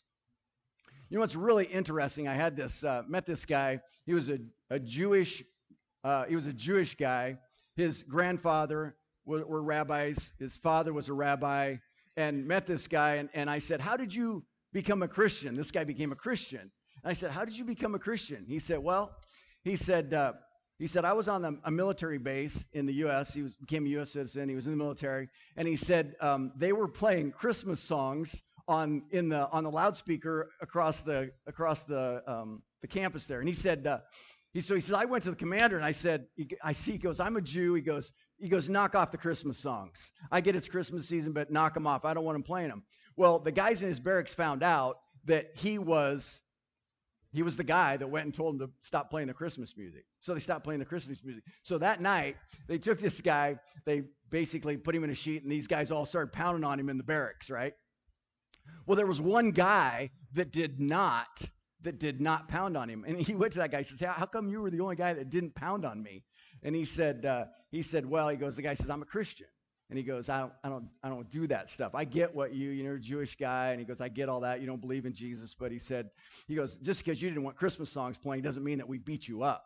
You 1.09 1.17
know 1.17 1.21
what's 1.21 1.35
really 1.35 1.65
interesting? 1.65 2.27
I 2.27 2.35
had 2.35 2.55
this, 2.55 2.83
uh, 2.83 3.03
met 3.07 3.25
this 3.25 3.45
guy. 3.45 3.81
He 4.05 4.13
was 4.13 4.29
a, 4.29 4.39
a 4.69 4.79
Jewish, 4.79 5.43
uh, 6.03 6.25
he 6.25 6.35
was 6.35 6.47
a 6.47 6.53
Jewish 6.53 6.95
guy. 6.95 7.37
His 7.75 8.03
grandfather 8.03 8.95
were, 9.25 9.45
were 9.45 9.61
rabbis. 9.61 10.33
His 10.39 10.55
father 10.57 10.93
was 10.93 11.09
a 11.09 11.13
rabbi, 11.13 11.75
and 12.17 12.47
met 12.47 12.65
this 12.65 12.87
guy. 12.87 13.15
And, 13.15 13.29
and 13.33 13.49
I 13.49 13.59
said, 13.59 13.81
How 13.81 13.97
did 13.97 14.13
you 14.13 14.43
become 14.73 15.03
a 15.03 15.07
Christian? 15.07 15.55
This 15.55 15.71
guy 15.71 15.83
became 15.83 16.11
a 16.11 16.15
Christian. 16.15 16.71
And 17.03 17.11
I 17.11 17.13
said, 17.13 17.31
How 17.31 17.45
did 17.45 17.57
you 17.57 17.63
become 17.63 17.95
a 17.95 17.99
Christian? 17.99 18.45
He 18.47 18.59
said, 18.59 18.79
Well, 18.79 19.11
he 19.63 19.75
said, 19.75 20.13
uh, 20.13 20.33
he 20.79 20.87
said, 20.87 21.05
I 21.05 21.13
was 21.13 21.27
on 21.27 21.45
a, 21.45 21.53
a, 21.65 21.71
military 21.71 22.17
base 22.17 22.65
in 22.73 22.87
the 22.87 22.93
U.S. 22.93 23.33
He 23.33 23.43
was, 23.43 23.55
became 23.55 23.85
a 23.85 23.89
U.S. 23.89 24.13
citizen. 24.13 24.49
He 24.49 24.55
was 24.55 24.65
in 24.65 24.71
the 24.71 24.77
military. 24.77 25.29
And 25.55 25.67
he 25.67 25.75
said 25.75 26.15
um, 26.21 26.51
they 26.55 26.73
were 26.73 26.87
playing 26.87 27.33
Christmas 27.33 27.79
songs 27.79 28.41
on, 28.67 29.03
in 29.11 29.29
the, 29.29 29.47
on 29.51 29.63
the 29.63 29.69
loudspeaker 29.69 30.49
across 30.59 31.01
the, 31.01 31.29
across 31.45 31.83
the, 31.83 32.23
um, 32.25 32.63
the 32.81 32.87
campus 32.87 33.27
there. 33.27 33.39
And 33.39 33.47
he 33.47 33.53
said, 33.53 33.85
uh, 33.85 33.99
he, 34.53 34.61
so 34.61 34.73
he 34.73 34.81
said, 34.81 34.95
I 34.95 35.05
went 35.05 35.23
to 35.25 35.29
the 35.29 35.35
commander 35.35 35.75
and 35.75 35.85
I 35.85 35.91
said, 35.91 36.25
I 36.63 36.73
see, 36.73 36.93
he 36.93 36.97
goes, 36.97 37.19
I'm 37.19 37.37
a 37.37 37.41
Jew. 37.41 37.75
He 37.75 37.81
goes, 37.81 38.11
he 38.39 38.49
goes, 38.49 38.67
knock 38.67 38.95
off 38.95 39.11
the 39.11 39.17
Christmas 39.17 39.59
songs. 39.59 40.11
I 40.31 40.41
get 40.41 40.55
it's 40.55 40.67
Christmas 40.67 41.07
season, 41.07 41.31
but 41.31 41.51
knock 41.51 41.75
them 41.75 41.85
off. 41.85 42.05
I 42.05 42.13
don't 42.15 42.23
want 42.23 42.35
them 42.35 42.43
playing 42.43 42.69
them. 42.69 42.83
Well, 43.15 43.39
the 43.39 43.51
guys 43.51 43.81
in 43.81 43.87
his 43.87 43.99
barracks 43.99 44.33
found 44.33 44.63
out 44.63 44.99
that 45.25 45.51
he 45.55 45.77
was 45.77 46.41
he 47.33 47.43
was 47.43 47.55
the 47.55 47.63
guy 47.63 47.95
that 47.95 48.09
went 48.09 48.25
and 48.25 48.33
told 48.33 48.55
him 48.55 48.67
to 48.67 48.73
stop 48.81 49.09
playing 49.09 49.27
the 49.27 49.33
Christmas 49.33 49.75
music. 49.77 50.03
So 50.19 50.33
they 50.33 50.41
stopped 50.41 50.65
playing 50.65 50.79
the 50.79 50.85
Christmas 50.85 51.23
music. 51.23 51.43
So 51.63 51.77
that 51.77 52.01
night, 52.01 52.35
they 52.67 52.77
took 52.77 52.99
this 52.99 53.21
guy, 53.21 53.57
they 53.85 54.03
basically 54.29 54.75
put 54.75 54.93
him 54.93 55.05
in 55.05 55.11
a 55.11 55.15
sheet, 55.15 55.43
and 55.43 55.49
these 55.49 55.65
guys 55.65 55.91
all 55.91 56.05
started 56.05 56.33
pounding 56.33 56.65
on 56.65 56.77
him 56.77 56.89
in 56.89 56.97
the 56.97 57.05
barracks, 57.05 57.49
right? 57.49 57.73
Well, 58.85 58.97
there 58.97 59.07
was 59.07 59.21
one 59.21 59.51
guy 59.51 60.09
that 60.33 60.51
did 60.51 60.81
not, 60.81 61.41
that 61.83 61.99
did 61.99 62.19
not 62.19 62.49
pound 62.49 62.75
on 62.75 62.89
him. 62.89 63.05
And 63.07 63.21
he 63.21 63.33
went 63.33 63.53
to 63.53 63.59
that 63.59 63.71
guy 63.71 63.77
and 63.77 63.87
said, 63.87 64.09
How 64.09 64.25
come 64.25 64.49
you 64.49 64.61
were 64.61 64.69
the 64.69 64.81
only 64.81 64.97
guy 64.97 65.13
that 65.13 65.29
didn't 65.29 65.55
pound 65.55 65.85
on 65.85 66.03
me? 66.03 66.25
And 66.63 66.75
he 66.75 66.85
said, 66.85 67.25
uh, 67.25 67.45
he 67.71 67.81
said, 67.81 68.05
well, 68.05 68.29
he 68.29 68.37
goes, 68.37 68.55
the 68.55 68.61
guy 68.61 68.73
says, 68.73 68.89
I'm 68.89 69.01
a 69.01 69.05
Christian. 69.05 69.47
And 69.91 69.97
he 69.97 70.05
goes, 70.05 70.29
I 70.29 70.39
don't, 70.39 70.53
I 70.63 70.69
don't, 70.69 70.85
I 71.03 71.09
don't 71.09 71.29
do 71.29 71.47
that 71.47 71.69
stuff. 71.69 71.93
I 71.93 72.05
get 72.05 72.33
what 72.33 72.53
you, 72.53 72.69
you 72.69 72.81
know, 72.85 72.97
Jewish 72.97 73.35
guy. 73.35 73.71
And 73.71 73.79
he 73.81 73.85
goes, 73.85 73.99
I 73.99 74.07
get 74.07 74.29
all 74.29 74.39
that. 74.39 74.61
You 74.61 74.65
don't 74.65 74.79
believe 74.79 75.05
in 75.05 75.13
Jesus. 75.13 75.53
But 75.53 75.69
he 75.69 75.79
said, 75.79 76.09
he 76.47 76.55
goes, 76.55 76.77
just 76.77 77.03
because 77.03 77.21
you 77.21 77.29
didn't 77.29 77.43
want 77.43 77.57
Christmas 77.57 77.89
songs 77.89 78.17
playing 78.17 78.41
doesn't 78.41 78.63
mean 78.63 78.77
that 78.77 78.87
we 78.87 78.99
beat 78.99 79.27
you 79.27 79.43
up. 79.43 79.65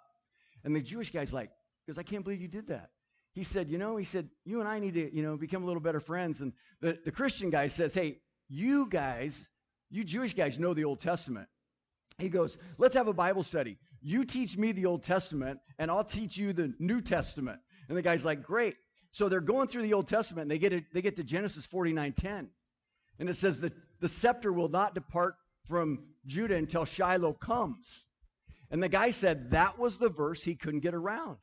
And 0.63 0.75
the 0.75 0.82
Jewish 0.82 1.12
guy's 1.12 1.32
like, 1.32 1.51
because 1.86 2.00
I 2.00 2.03
can't 2.03 2.24
believe 2.24 2.41
you 2.41 2.48
did 2.48 2.65
that. 2.70 2.89
he 3.36 3.44
said, 3.44 3.70
You 3.70 3.77
know, 3.77 3.98
he 3.98 4.03
said, 4.03 4.27
you 4.46 4.62
and 4.62 4.67
I 4.67 4.79
need 4.79 4.96
to, 4.96 5.15
you 5.15 5.22
know, 5.22 5.38
become 5.38 5.62
a 5.62 5.65
little 5.67 5.79
better 5.79 6.00
friends. 6.00 6.41
And 6.41 6.53
the, 6.82 6.98
the 7.05 7.12
Christian 7.12 7.51
guy 7.51 7.67
says, 7.67 7.94
Hey, 7.94 8.17
you 8.50 8.88
guys, 8.89 9.48
you 9.91 10.03
Jewish 10.03 10.34
guys 10.34 10.58
know 10.58 10.74
the 10.74 10.86
Old 10.86 11.00
Testament. 11.01 11.48
He 12.17 12.29
goes, 12.29 12.58
Let's 12.79 12.96
have 12.96 13.08
a 13.08 13.13
Bible 13.13 13.44
study. 13.44 13.77
You 14.01 14.24
teach 14.24 14.58
me 14.58 14.72
the 14.72 14.88
Old 14.88 15.03
Testament, 15.03 15.60
and 15.77 15.91
I'll 15.91 16.03
teach 16.03 16.36
you 16.36 16.51
the 16.51 16.74
New 16.79 17.00
Testament. 17.01 17.60
And 17.89 17.96
the 17.96 18.01
guy's 18.01 18.25
like, 18.25 18.41
Great. 18.41 18.75
So 19.15 19.29
they're 19.29 19.39
going 19.39 19.69
through 19.69 19.84
the 19.84 19.93
Old 19.93 20.10
Testament, 20.10 20.41
and 20.41 20.51
they 20.51 20.57
get, 20.57 20.93
they 20.93 21.01
get 21.01 21.15
to 21.15 21.24
Genesis 21.24 21.65
49 21.65 22.12
10. 22.12 22.50
And 23.17 23.29
it 23.29 23.38
says 23.38 23.62
that 23.62 23.72
the 24.01 24.10
scepter 24.10 24.51
will 24.51 24.67
not 24.67 24.93
depart 24.93 25.36
from 25.69 26.00
Judah 26.25 26.55
until 26.55 26.84
Shiloh 26.84 27.31
comes. 27.31 28.03
And 28.72 28.84
the 28.84 28.89
guy 28.89 29.12
said 29.12 29.51
that 29.51 29.79
was 29.79 29.98
the 29.98 30.10
verse 30.10 30.43
he 30.43 30.53
couldn't 30.53 30.81
get 30.81 30.93
around. 30.93 31.38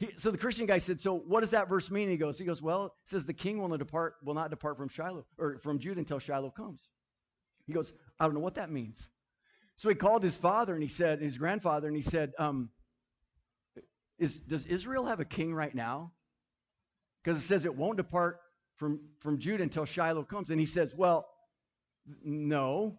He, 0.00 0.10
so 0.18 0.30
the 0.30 0.36
Christian 0.36 0.66
guy 0.66 0.76
said, 0.76 1.00
"So 1.00 1.14
what 1.16 1.40
does 1.40 1.52
that 1.52 1.66
verse 1.66 1.90
mean?" 1.90 2.10
He 2.10 2.18
goes, 2.18 2.36
"He 2.36 2.44
goes, 2.44 2.60
well, 2.60 2.84
it 2.84 2.92
says 3.04 3.24
the 3.24 3.32
king 3.32 3.58
will 3.58 3.68
not 3.68 3.78
depart 3.78 4.16
will 4.22 4.34
not 4.34 4.50
depart 4.50 4.76
from 4.76 4.90
Shiloh 4.90 5.24
or 5.38 5.60
from 5.62 5.78
Judah 5.78 6.00
until 6.00 6.18
Shiloh 6.18 6.50
comes." 6.50 6.90
He 7.66 7.72
goes, 7.72 7.94
"I 8.20 8.26
don't 8.26 8.34
know 8.34 8.40
what 8.40 8.56
that 8.56 8.70
means." 8.70 9.08
So 9.76 9.88
he 9.88 9.94
called 9.94 10.22
his 10.22 10.36
father 10.36 10.74
and 10.74 10.82
he 10.82 10.90
said, 10.90 11.22
his 11.22 11.38
grandfather, 11.38 11.86
and 11.86 11.96
he 11.96 12.02
said, 12.02 12.34
um, 12.38 12.68
"Is 14.18 14.34
does 14.34 14.66
Israel 14.66 15.06
have 15.06 15.20
a 15.20 15.24
king 15.24 15.54
right 15.54 15.74
now?" 15.74 16.12
Because 17.22 17.42
it 17.42 17.46
says 17.46 17.64
it 17.64 17.74
won't 17.74 17.96
depart 17.96 18.40
from 18.76 19.00
from 19.20 19.38
Judah 19.38 19.62
until 19.62 19.84
Shiloh 19.84 20.24
comes, 20.24 20.50
and 20.50 20.58
he 20.58 20.66
says, 20.66 20.94
"Well, 20.94 21.28
no." 22.24 22.98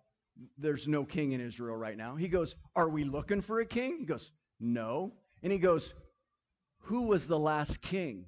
there's 0.58 0.88
no 0.88 1.04
king 1.04 1.34
in 1.34 1.42
Israel 1.42 1.76
right 1.76 1.98
now. 1.98 2.16
He 2.16 2.28
goes, 2.28 2.56
Are 2.76 2.90
we 2.90 3.04
looking 3.04 3.42
for 3.42 3.60
a 3.60 3.66
king? 3.66 3.98
He 4.00 4.06
goes, 4.06 4.32
No. 4.60 5.14
And 5.42 5.52
he 5.52 5.60
goes, 5.60 5.94
Who 6.84 7.04
was 7.04 7.28
the 7.28 7.40
last 7.40 7.82
king? 7.82 8.26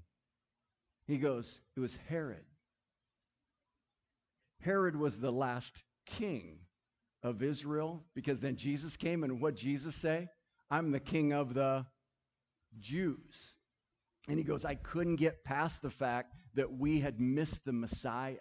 He 1.07 1.17
goes, 1.17 1.61
It 1.75 1.79
was 1.79 1.97
Herod. 2.07 2.45
Herod 4.61 4.95
was 4.95 5.17
the 5.17 5.31
last 5.31 5.83
king 6.05 6.59
of 7.23 7.43
Israel 7.43 8.03
because 8.15 8.41
then 8.41 8.55
Jesus 8.55 8.97
came 8.97 9.23
and 9.23 9.41
what 9.41 9.55
Jesus 9.55 9.95
say? 9.95 10.27
I'm 10.71 10.91
the 10.91 10.99
king 10.99 11.33
of 11.33 11.53
the 11.53 11.85
Jews. 12.79 13.54
And 14.27 14.37
he 14.37 14.43
goes, 14.43 14.65
I 14.65 14.75
couldn't 14.75 15.17
get 15.17 15.43
past 15.43 15.81
the 15.81 15.89
fact 15.89 16.33
that 16.55 16.71
we 16.71 16.99
had 16.99 17.19
missed 17.19 17.65
the 17.65 17.73
Messiah. 17.73 18.35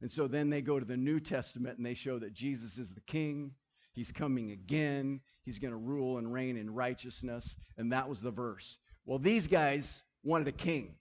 And 0.00 0.10
so 0.10 0.26
then 0.26 0.50
they 0.50 0.60
go 0.60 0.78
to 0.78 0.84
the 0.84 0.96
New 0.96 1.20
Testament 1.20 1.76
and 1.78 1.86
they 1.86 1.94
show 1.94 2.18
that 2.18 2.32
Jesus 2.32 2.78
is 2.78 2.92
the 2.92 3.00
king. 3.02 3.52
He's 3.92 4.12
coming 4.12 4.50
again. 4.50 5.20
He's 5.44 5.58
going 5.58 5.72
to 5.72 5.78
rule 5.78 6.18
and 6.18 6.32
reign 6.32 6.56
in 6.56 6.74
righteousness. 6.74 7.56
And 7.78 7.90
that 7.92 8.08
was 8.08 8.20
the 8.20 8.30
verse. 8.30 8.78
Well, 9.06 9.18
these 9.18 9.46
guys 9.46 10.02
wanted 10.22 10.48
a 10.48 10.52
king. 10.52 10.96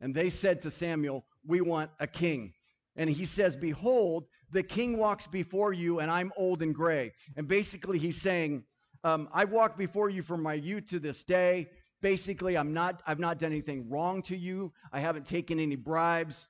And 0.00 0.14
they 0.14 0.30
said 0.30 0.60
to 0.62 0.70
Samuel, 0.70 1.24
We 1.46 1.62
want 1.62 1.90
a 2.00 2.06
king. 2.06 2.52
And 2.96 3.08
he 3.08 3.24
says, 3.24 3.56
Behold, 3.56 4.26
the 4.52 4.62
king 4.62 4.98
walks 4.98 5.26
before 5.26 5.72
you, 5.72 6.00
and 6.00 6.10
I'm 6.10 6.32
old 6.36 6.62
and 6.62 6.74
gray. 6.74 7.12
And 7.36 7.48
basically, 7.48 7.98
he's 7.98 8.20
saying, 8.20 8.64
um, 9.04 9.28
I 9.32 9.44
walked 9.44 9.78
before 9.78 10.10
you 10.10 10.22
from 10.22 10.42
my 10.42 10.54
youth 10.54 10.86
to 10.90 11.00
this 11.00 11.24
day. 11.24 11.68
Basically, 12.02 12.58
I'm 12.58 12.74
not, 12.74 13.00
I've 13.06 13.20
not 13.20 13.38
done 13.38 13.52
anything 13.52 13.88
wrong 13.88 14.22
to 14.22 14.36
you. 14.36 14.72
I 14.92 15.00
haven't 15.00 15.24
taken 15.24 15.60
any 15.60 15.76
bribes. 15.76 16.48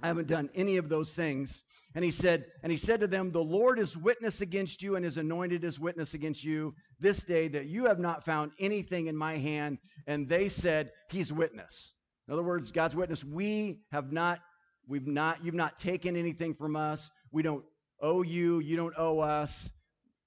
I 0.00 0.06
haven't 0.06 0.28
done 0.28 0.48
any 0.54 0.76
of 0.76 0.88
those 0.88 1.12
things. 1.12 1.64
And 1.96 2.04
he 2.04 2.10
said, 2.12 2.46
and 2.62 2.70
he 2.70 2.76
said 2.76 3.00
to 3.00 3.08
them, 3.08 3.32
The 3.32 3.42
Lord 3.42 3.80
is 3.80 3.96
witness 3.96 4.42
against 4.42 4.82
you 4.82 4.94
and 4.94 5.04
is 5.04 5.16
anointed 5.16 5.64
as 5.64 5.80
witness 5.80 6.14
against 6.14 6.44
you 6.44 6.74
this 7.00 7.24
day 7.24 7.48
that 7.48 7.66
you 7.66 7.86
have 7.86 7.98
not 7.98 8.24
found 8.24 8.52
anything 8.60 9.08
in 9.08 9.16
my 9.16 9.36
hand. 9.36 9.78
And 10.06 10.28
they 10.28 10.48
said, 10.48 10.92
He's 11.10 11.32
witness. 11.32 11.94
In 12.28 12.34
other 12.34 12.44
words, 12.44 12.70
God's 12.70 12.94
witness, 12.94 13.24
we 13.24 13.80
have 13.90 14.12
not, 14.12 14.38
we've 14.86 15.06
not, 15.06 15.44
you've 15.44 15.54
not 15.54 15.78
taken 15.78 16.16
anything 16.16 16.54
from 16.54 16.76
us. 16.76 17.10
We 17.32 17.42
don't 17.42 17.64
owe 18.00 18.22
you, 18.22 18.60
you 18.60 18.76
don't 18.76 18.94
owe 18.96 19.18
us. 19.18 19.68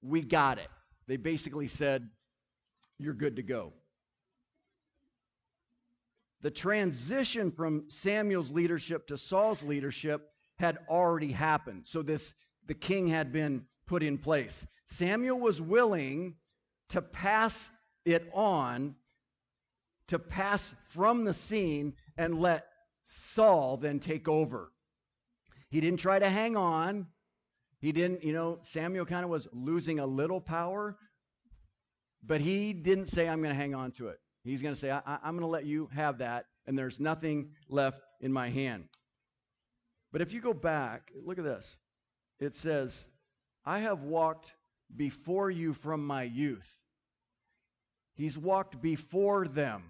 We 0.02 0.20
got 0.20 0.58
it. 0.58 0.68
They 1.06 1.16
basically 1.16 1.68
said, 1.68 2.10
You're 2.98 3.14
good 3.14 3.36
to 3.36 3.42
go 3.42 3.72
the 6.42 6.50
transition 6.50 7.50
from 7.50 7.84
Samuel's 7.88 8.50
leadership 8.50 9.06
to 9.08 9.18
Saul's 9.18 9.62
leadership 9.62 10.30
had 10.58 10.78
already 10.88 11.32
happened. 11.32 11.82
So 11.86 12.02
this 12.02 12.34
the 12.66 12.74
king 12.74 13.08
had 13.08 13.32
been 13.32 13.64
put 13.86 14.02
in 14.02 14.18
place. 14.18 14.66
Samuel 14.86 15.40
was 15.40 15.60
willing 15.60 16.34
to 16.90 17.02
pass 17.02 17.70
it 18.04 18.30
on 18.32 18.94
to 20.10 20.18
pass 20.18 20.74
from 20.88 21.24
the 21.24 21.32
scene 21.32 21.94
and 22.18 22.40
let 22.40 22.66
Saul 23.02 23.76
then 23.76 24.00
take 24.00 24.28
over. 24.28 24.72
He 25.70 25.80
didn't 25.80 26.00
try 26.00 26.18
to 26.18 26.28
hang 26.28 26.56
on. 26.56 27.06
He 27.80 27.92
didn't, 27.92 28.24
you 28.24 28.32
know, 28.32 28.58
Samuel 28.62 29.06
kind 29.06 29.24
of 29.24 29.30
was 29.30 29.46
losing 29.52 30.00
a 30.00 30.06
little 30.06 30.40
power, 30.40 30.96
but 32.24 32.40
he 32.40 32.72
didn't 32.72 33.06
say, 33.06 33.28
I'm 33.28 33.40
going 33.40 33.54
to 33.54 33.60
hang 33.60 33.74
on 33.74 33.92
to 33.92 34.08
it. 34.08 34.18
He's 34.44 34.62
going 34.62 34.74
to 34.74 34.80
say, 34.80 34.90
I, 34.90 35.18
am 35.22 35.34
going 35.34 35.40
to 35.40 35.46
let 35.46 35.66
you 35.66 35.88
have 35.94 36.18
that, 36.18 36.46
and 36.66 36.78
there's 36.78 36.98
nothing 36.98 37.50
left 37.68 38.00
in 38.20 38.32
my 38.32 38.48
hand. 38.48 38.84
But 40.12 40.22
if 40.22 40.32
you 40.32 40.40
go 40.40 40.54
back, 40.54 41.10
look 41.24 41.38
at 41.38 41.44
this. 41.44 41.78
It 42.38 42.54
says, 42.54 43.06
I 43.64 43.80
have 43.80 44.02
walked 44.02 44.54
before 44.96 45.50
you 45.50 45.74
from 45.74 46.06
my 46.06 46.22
youth. 46.22 46.78
He's 48.14 48.36
walked 48.36 48.80
before 48.80 49.46
them. 49.46 49.82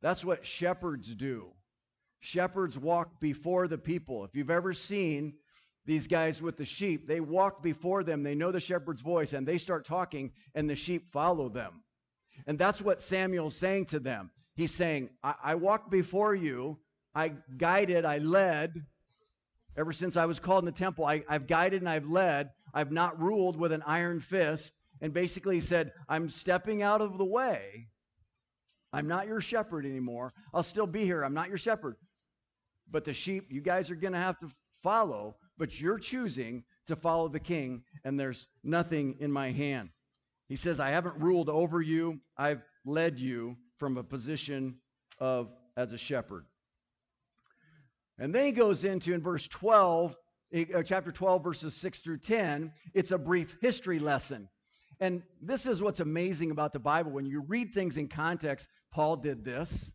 That's 0.00 0.24
what 0.24 0.46
shepherds 0.46 1.14
do. 1.14 1.48
Shepherds 2.20 2.78
walk 2.78 3.20
before 3.20 3.68
the 3.68 3.78
people. 3.78 4.24
If 4.24 4.34
you've 4.34 4.50
ever 4.50 4.72
seen 4.72 5.34
these 5.86 6.06
guys 6.06 6.42
with 6.42 6.56
the 6.56 6.64
sheep, 6.64 7.06
they 7.06 7.20
walk 7.20 7.62
before 7.62 8.02
them. 8.02 8.22
They 8.22 8.34
know 8.34 8.52
the 8.52 8.60
shepherd's 8.60 9.00
voice 9.00 9.32
and 9.32 9.46
they 9.46 9.58
start 9.58 9.84
talking, 9.84 10.32
and 10.54 10.68
the 10.68 10.74
sheep 10.74 11.12
follow 11.12 11.48
them. 11.48 11.82
And 12.46 12.58
that's 12.58 12.80
what 12.80 13.00
Samuel's 13.00 13.56
saying 13.56 13.86
to 13.86 14.00
them. 14.00 14.30
He's 14.54 14.74
saying, 14.74 15.10
I, 15.22 15.34
I 15.42 15.54
walked 15.54 15.90
before 15.90 16.34
you, 16.34 16.78
I 17.14 17.32
guided, 17.56 18.04
I 18.04 18.18
led. 18.18 18.84
Ever 19.76 19.92
since 19.92 20.16
I 20.16 20.26
was 20.26 20.40
called 20.40 20.62
in 20.62 20.66
the 20.66 20.72
temple, 20.72 21.04
I, 21.04 21.22
I've 21.28 21.46
guided 21.46 21.82
and 21.82 21.88
I've 21.88 22.08
led. 22.08 22.50
I've 22.74 22.90
not 22.90 23.20
ruled 23.20 23.56
with 23.56 23.72
an 23.72 23.82
iron 23.86 24.20
fist. 24.20 24.72
And 25.00 25.12
basically, 25.12 25.56
he 25.56 25.60
said, 25.60 25.92
I'm 26.08 26.28
stepping 26.28 26.82
out 26.82 27.00
of 27.00 27.18
the 27.18 27.24
way. 27.24 27.88
I'm 28.92 29.06
not 29.06 29.26
your 29.28 29.40
shepherd 29.40 29.86
anymore. 29.86 30.32
I'll 30.52 30.62
still 30.62 30.86
be 30.86 31.04
here. 31.04 31.22
I'm 31.22 31.34
not 31.34 31.48
your 31.48 31.58
shepherd. 31.58 31.96
But 32.90 33.04
the 33.04 33.12
sheep, 33.12 33.46
you 33.50 33.60
guys 33.60 33.90
are 33.90 33.96
going 33.96 34.14
to 34.14 34.18
have 34.18 34.38
to 34.38 34.48
follow, 34.82 35.36
but 35.58 35.78
you're 35.80 35.98
choosing 35.98 36.64
to 36.86 36.96
follow 36.96 37.28
the 37.28 37.40
king, 37.40 37.82
and 38.04 38.18
there's 38.18 38.48
nothing 38.64 39.16
in 39.20 39.30
my 39.30 39.52
hand. 39.52 39.90
He 40.48 40.56
says, 40.56 40.80
I 40.80 40.90
haven't 40.90 41.16
ruled 41.18 41.50
over 41.50 41.82
you, 41.82 42.20
I've 42.36 42.62
led 42.84 43.18
you 43.18 43.56
from 43.78 43.98
a 43.98 44.02
position 44.02 44.76
of 45.18 45.50
as 45.76 45.92
a 45.92 45.98
shepherd. 45.98 46.46
And 48.18 48.34
then 48.34 48.46
he 48.46 48.52
goes 48.52 48.84
into 48.84 49.12
in 49.12 49.22
verse 49.22 49.46
12, 49.46 50.16
uh, 50.54 50.82
chapter 50.82 51.12
12, 51.12 51.44
verses 51.44 51.74
6 51.74 52.00
through 52.00 52.18
10, 52.18 52.72
it's 52.94 53.12
a 53.12 53.18
brief 53.18 53.56
history 53.60 53.98
lesson. 53.98 54.48
And 55.00 55.22
this 55.40 55.66
is 55.66 55.82
what's 55.82 56.00
amazing 56.00 56.50
about 56.50 56.72
the 56.72 56.80
Bible. 56.80 57.12
When 57.12 57.26
you 57.26 57.42
read 57.46 57.72
things 57.72 57.98
in 57.98 58.08
context, 58.08 58.68
Paul 58.90 59.16
did 59.16 59.44
this. 59.44 59.92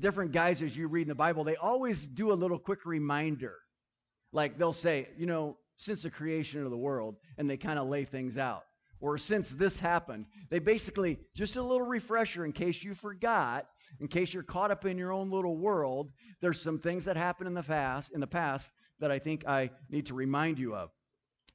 Different 0.00 0.32
guys, 0.32 0.62
as 0.62 0.76
you 0.76 0.88
read 0.88 1.02
in 1.02 1.08
the 1.08 1.14
Bible, 1.14 1.44
they 1.44 1.56
always 1.56 2.08
do 2.08 2.32
a 2.32 2.34
little 2.34 2.58
quick 2.58 2.84
reminder. 2.84 3.54
Like 4.32 4.58
they'll 4.58 4.72
say, 4.72 5.08
you 5.16 5.26
know, 5.26 5.56
since 5.76 6.02
the 6.02 6.10
creation 6.10 6.64
of 6.64 6.70
the 6.70 6.76
world, 6.76 7.16
and 7.38 7.48
they 7.48 7.56
kind 7.56 7.78
of 7.78 7.86
lay 7.86 8.04
things 8.04 8.38
out 8.38 8.64
or 9.00 9.18
since 9.18 9.50
this 9.50 9.78
happened. 9.78 10.26
They 10.50 10.58
basically, 10.58 11.18
just 11.34 11.56
a 11.56 11.62
little 11.62 11.86
refresher 11.86 12.44
in 12.44 12.52
case 12.52 12.82
you 12.82 12.94
forgot, 12.94 13.66
in 14.00 14.08
case 14.08 14.32
you're 14.32 14.42
caught 14.42 14.70
up 14.70 14.84
in 14.84 14.98
your 14.98 15.12
own 15.12 15.30
little 15.30 15.56
world, 15.56 16.10
there's 16.40 16.60
some 16.60 16.78
things 16.78 17.04
that 17.04 17.16
happened 17.16 17.48
in 17.48 17.54
the 17.54 17.62
past, 17.62 18.12
in 18.12 18.20
the 18.20 18.26
past 18.26 18.72
that 19.00 19.10
I 19.10 19.18
think 19.18 19.46
I 19.46 19.70
need 19.90 20.06
to 20.06 20.14
remind 20.14 20.58
you 20.58 20.74
of. 20.74 20.90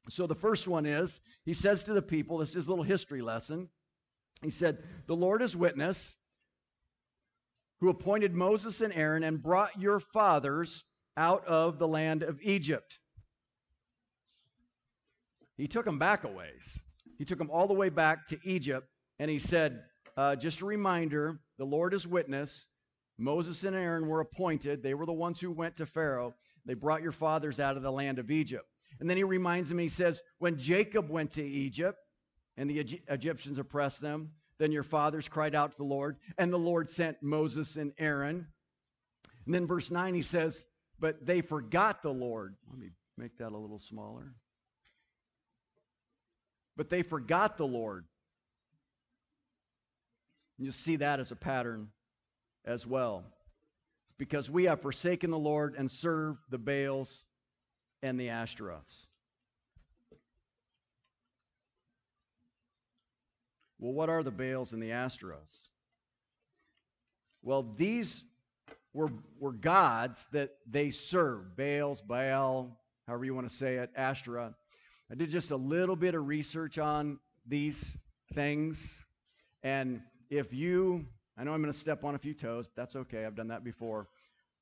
So 0.09 0.25
the 0.27 0.35
first 0.35 0.67
one 0.67 0.85
is, 0.85 1.21
he 1.45 1.53
says 1.53 1.83
to 1.83 1.93
the 1.93 2.01
people, 2.01 2.37
this 2.37 2.55
is 2.55 2.67
a 2.67 2.69
little 2.69 2.83
history 2.83 3.21
lesson. 3.21 3.69
He 4.41 4.49
said, 4.49 4.83
The 5.07 5.15
Lord 5.15 5.41
is 5.41 5.55
witness, 5.55 6.15
who 7.79 7.89
appointed 7.89 8.33
Moses 8.33 8.81
and 8.81 8.93
Aaron 8.93 9.23
and 9.23 9.41
brought 9.41 9.79
your 9.79 9.99
fathers 9.99 10.83
out 11.17 11.45
of 11.45 11.77
the 11.77 11.87
land 11.87 12.23
of 12.23 12.39
Egypt. 12.41 12.99
He 15.57 15.67
took 15.67 15.85
them 15.85 15.99
back 15.99 16.23
a 16.23 16.27
ways. 16.27 16.79
He 17.21 17.25
took 17.25 17.37
them 17.37 17.51
all 17.51 17.67
the 17.67 17.75
way 17.75 17.89
back 17.89 18.25
to 18.29 18.39
Egypt, 18.43 18.87
and 19.19 19.29
he 19.29 19.37
said, 19.37 19.83
uh, 20.17 20.35
just 20.35 20.61
a 20.61 20.65
reminder 20.65 21.39
the 21.59 21.65
Lord 21.65 21.93
is 21.93 22.07
witness. 22.07 22.65
Moses 23.19 23.63
and 23.63 23.75
Aaron 23.75 24.07
were 24.07 24.21
appointed. 24.21 24.81
They 24.81 24.95
were 24.95 25.05
the 25.05 25.13
ones 25.13 25.39
who 25.39 25.51
went 25.51 25.75
to 25.75 25.85
Pharaoh. 25.85 26.33
They 26.65 26.73
brought 26.73 27.03
your 27.03 27.11
fathers 27.11 27.59
out 27.59 27.77
of 27.77 27.83
the 27.83 27.91
land 27.91 28.17
of 28.17 28.31
Egypt. 28.31 28.65
And 28.99 29.07
then 29.07 29.17
he 29.17 29.23
reminds 29.23 29.69
him, 29.69 29.77
he 29.77 29.87
says, 29.87 30.19
when 30.39 30.57
Jacob 30.57 31.11
went 31.11 31.29
to 31.33 31.43
Egypt 31.43 31.99
and 32.57 32.67
the 32.67 32.79
Egyptians 33.07 33.59
oppressed 33.59 34.01
them, 34.01 34.31
then 34.57 34.71
your 34.71 34.81
fathers 34.81 35.29
cried 35.29 35.53
out 35.53 35.73
to 35.73 35.77
the 35.77 35.83
Lord, 35.83 36.17
and 36.39 36.51
the 36.51 36.57
Lord 36.57 36.89
sent 36.89 37.21
Moses 37.21 37.75
and 37.75 37.91
Aaron. 37.99 38.47
And 39.45 39.53
then 39.53 39.67
verse 39.67 39.91
9 39.91 40.15
he 40.15 40.23
says, 40.23 40.65
But 40.99 41.23
they 41.23 41.41
forgot 41.41 42.01
the 42.01 42.09
Lord. 42.09 42.55
Let 42.67 42.79
me 42.79 42.89
make 43.15 43.37
that 43.37 43.51
a 43.51 43.57
little 43.59 43.77
smaller. 43.77 44.33
But 46.81 46.89
they 46.89 47.03
forgot 47.03 47.57
the 47.59 47.67
Lord. 47.67 48.05
And 50.57 50.65
you 50.65 50.71
see 50.71 50.95
that 50.95 51.19
as 51.19 51.31
a 51.31 51.35
pattern 51.35 51.89
as 52.65 52.87
well. 52.87 53.23
It's 54.05 54.15
because 54.17 54.49
we 54.49 54.63
have 54.63 54.81
forsaken 54.81 55.29
the 55.29 55.37
Lord 55.37 55.75
and 55.77 55.91
served 55.91 56.39
the 56.49 56.57
Baals 56.57 57.23
and 58.01 58.19
the 58.19 58.29
Ashtaroths. 58.29 59.05
Well, 63.77 63.93
what 63.93 64.09
are 64.09 64.23
the 64.23 64.31
Baals 64.31 64.73
and 64.73 64.81
the 64.81 64.89
Ashtaroths? 64.89 65.69
Well, 67.43 67.75
these 67.77 68.23
were, 68.91 69.11
were 69.39 69.53
gods 69.53 70.27
that 70.31 70.55
they 70.65 70.89
served 70.89 71.55
Baals, 71.55 72.01
Baal, 72.01 72.75
however 73.05 73.25
you 73.25 73.35
want 73.35 73.47
to 73.47 73.55
say 73.55 73.75
it, 73.75 73.91
Ashtaroth. 73.95 74.55
I 75.11 75.13
did 75.13 75.29
just 75.29 75.51
a 75.51 75.57
little 75.57 75.97
bit 75.97 76.15
of 76.15 76.25
research 76.25 76.77
on 76.77 77.19
these 77.45 77.97
things. 78.33 79.03
And 79.61 80.01
if 80.29 80.53
you, 80.53 81.05
I 81.37 81.43
know 81.43 81.51
I'm 81.51 81.61
going 81.61 81.73
to 81.73 81.77
step 81.77 82.05
on 82.05 82.15
a 82.15 82.17
few 82.17 82.33
toes, 82.33 82.65
but 82.65 82.81
that's 82.81 82.95
okay. 82.95 83.25
I've 83.25 83.35
done 83.35 83.49
that 83.49 83.61
before. 83.61 84.07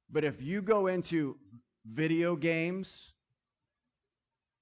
But 0.09 0.23
if 0.23 0.41
you 0.41 0.63
go 0.63 0.87
into 0.87 1.37
video 1.85 2.35
games, 2.35 3.13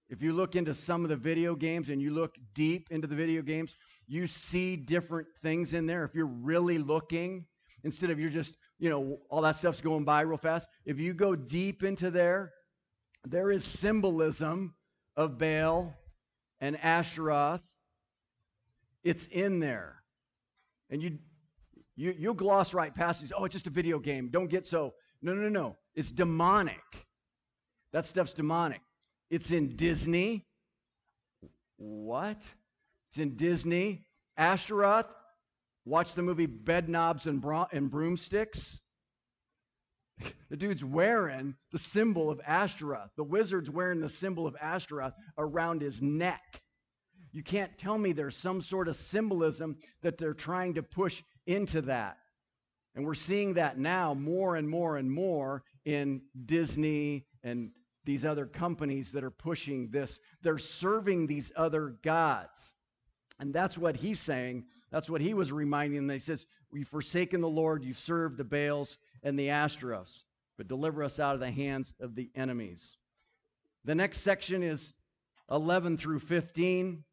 if 0.09 0.21
you 0.21 0.33
look 0.33 0.57
into 0.57 0.73
some 0.73 1.03
of 1.03 1.09
the 1.09 1.15
video 1.15 1.55
games 1.55 1.87
and 1.87 2.01
you 2.01 2.13
look 2.13 2.35
deep 2.53 2.89
into 2.91 3.07
the 3.07 3.15
video 3.15 3.41
games, 3.41 3.77
you 4.07 4.27
see 4.27 4.75
different 4.75 5.29
things 5.41 5.71
in 5.71 5.85
there. 5.85 6.03
If 6.03 6.13
you're 6.13 6.25
really 6.25 6.79
looking, 6.79 7.45
instead 7.85 8.09
of 8.09 8.19
you're 8.19 8.29
just, 8.29 8.57
you 8.77 8.89
know, 8.89 9.19
all 9.29 9.41
that 9.41 9.55
stuff's 9.55 9.79
going 9.79 10.03
by 10.03 10.19
real 10.19 10.37
fast, 10.37 10.67
if 10.85 10.99
you 10.99 11.13
go 11.13 11.33
deep 11.33 11.81
into 11.81 12.11
there, 12.11 12.51
there 13.25 13.51
is 13.51 13.63
symbolism 13.63 14.73
of 15.17 15.37
Baal 15.37 15.93
and 16.61 16.77
Ashtaroth. 16.81 17.61
It's 19.03 19.25
in 19.25 19.59
there. 19.59 19.95
And 20.89 21.01
you, 21.01 21.17
you, 21.95 22.15
you'll 22.17 22.33
gloss 22.33 22.73
right 22.73 22.93
past 22.93 23.23
it. 23.23 23.31
Oh, 23.35 23.43
it's 23.45 23.53
just 23.53 23.67
a 23.67 23.71
video 23.71 23.99
game. 23.99 24.29
Don't 24.29 24.47
get 24.47 24.65
so. 24.65 24.93
No, 25.21 25.33
no, 25.33 25.49
no. 25.49 25.75
It's 25.95 26.11
demonic. 26.11 27.07
That 27.91 28.05
stuff's 28.05 28.33
demonic. 28.33 28.81
It's 29.29 29.51
in 29.51 29.75
Disney. 29.75 30.45
What? 31.77 32.37
It's 33.09 33.17
in 33.17 33.35
Disney. 33.35 34.05
Ashtaroth. 34.37 35.07
Watch 35.85 36.13
the 36.13 36.21
movie 36.21 36.47
Bedknobs 36.47 37.25
and, 37.25 37.41
Bro- 37.41 37.67
and 37.71 37.89
Broomsticks. 37.89 38.79
The 40.49 40.57
dude's 40.57 40.83
wearing 40.83 41.55
the 41.71 41.79
symbol 41.79 42.29
of 42.29 42.41
Ashtaroth. 42.45 43.11
The 43.15 43.23
wizard's 43.23 43.69
wearing 43.69 43.99
the 43.99 44.09
symbol 44.09 44.47
of 44.47 44.55
Ashtaroth 44.61 45.13
around 45.37 45.81
his 45.81 46.01
neck. 46.01 46.61
You 47.31 47.43
can't 47.43 47.77
tell 47.77 47.97
me 47.97 48.13
there's 48.13 48.37
some 48.37 48.61
sort 48.61 48.87
of 48.87 48.95
symbolism 48.95 49.77
that 50.01 50.17
they're 50.17 50.33
trying 50.33 50.73
to 50.75 50.83
push 50.83 51.21
into 51.45 51.81
that. 51.81 52.17
And 52.95 53.05
we're 53.05 53.13
seeing 53.13 53.53
that 53.55 53.77
now 53.77 54.13
more 54.13 54.55
and 54.55 54.67
more 54.67 54.97
and 54.97 55.11
more 55.11 55.63
in 55.85 56.21
Disney 56.45 57.25
and 57.43 57.71
these 58.05 58.25
other 58.25 58.45
companies 58.45 59.11
that 59.11 59.23
are 59.23 59.29
pushing 59.29 59.89
this. 59.91 60.19
They're 60.41 60.57
serving 60.57 61.27
these 61.27 61.51
other 61.55 61.97
gods. 62.01 62.73
And 63.39 63.53
that's 63.53 63.77
what 63.77 63.95
he's 63.95 64.19
saying. 64.19 64.65
That's 64.91 65.09
what 65.09 65.21
he 65.21 65.33
was 65.33 65.51
reminding 65.51 66.07
them. 66.07 66.15
He 66.15 66.19
says, 66.19 66.47
You've 66.73 66.87
forsaken 66.87 67.41
the 67.41 67.47
Lord, 67.47 67.83
you've 67.83 67.99
served 67.99 68.37
the 68.37 68.43
Baals 68.43 68.97
and 69.27 69.37
the 69.37 69.49
Ashtaroths, 69.49 70.23
but 70.57 70.69
deliver 70.69 71.03
us 71.03 71.19
out 71.19 71.33
of 71.33 71.41
the 71.41 71.51
hands 71.51 71.93
of 71.99 72.15
the 72.15 72.29
enemies. 72.33 72.95
The 73.83 73.93
next 73.93 74.19
section 74.19 74.63
is 74.63 74.93
11 75.51 75.97
through 75.97 76.19
15. 76.19 77.03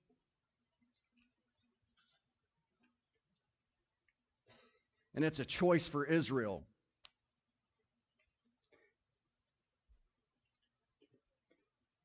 And 5.17 5.25
it's 5.25 5.41
a 5.41 5.45
choice 5.45 5.89
for 5.89 6.05
Israel. 6.05 6.63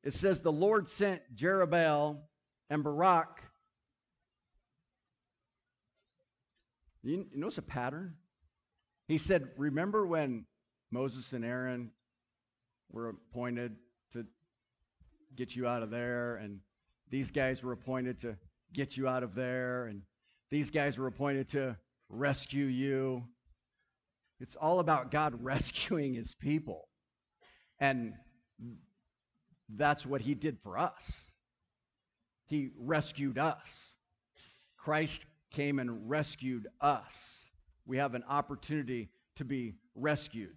It 0.04 0.14
says, 0.14 0.42
The 0.42 0.52
Lord 0.52 0.90
sent 0.90 1.22
Jerubbaal 1.36 2.18
and 2.72 2.84
Barak 2.84 3.44
You, 7.02 7.26
you 7.32 7.40
notice 7.40 7.58
a 7.58 7.62
pattern? 7.62 8.16
He 9.10 9.18
said, 9.18 9.50
Remember 9.58 10.06
when 10.06 10.46
Moses 10.92 11.34
and 11.34 11.44
Aaron 11.44 11.90
were 12.92 13.10
appointed 13.10 13.76
to 14.14 14.24
get 15.36 15.56
you 15.56 15.68
out 15.68 15.82
of 15.82 15.90
there, 15.90 16.36
and 16.36 16.60
these 17.10 17.32
guys 17.32 17.64
were 17.64 17.72
appointed 17.72 18.20
to 18.20 18.38
get 18.72 18.98
you 18.98 19.08
out 19.08 19.24
of 19.24 19.34
there, 19.34 19.88
and 19.88 20.04
these 20.52 20.70
guys 20.70 21.00
were 21.00 21.08
appointed 21.08 21.48
to 21.50 21.76
rescue 22.08 22.66
you. 22.66 23.24
It's 24.40 24.56
all 24.56 24.80
about 24.80 25.10
God 25.10 25.34
rescuing 25.44 26.14
his 26.14 26.36
people. 26.36 26.88
And 27.80 28.14
that's 29.76 30.06
what 30.06 30.22
he 30.22 30.36
did 30.36 30.60
for 30.62 30.78
us. 30.78 31.32
He 32.46 32.70
rescued 32.78 33.40
us. 33.40 33.98
Christ 34.78 35.26
came 35.50 35.80
and 35.80 36.08
rescued 36.08 36.68
us. 36.80 37.49
We 37.90 37.98
have 37.98 38.14
an 38.14 38.24
opportunity 38.30 39.10
to 39.38 39.44
be 39.44 39.74
rescued. 39.96 40.56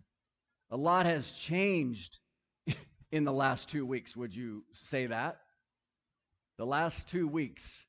A 0.70 0.76
lot 0.76 1.06
has 1.06 1.32
changed 1.32 2.18
in 3.10 3.24
the 3.24 3.32
last 3.32 3.70
two 3.70 3.86
weeks. 3.86 4.14
Would 4.14 4.36
you 4.36 4.64
say 4.72 5.06
that? 5.06 5.38
The 6.58 6.66
last 6.66 7.08
two 7.08 7.26
weeks. 7.26 7.86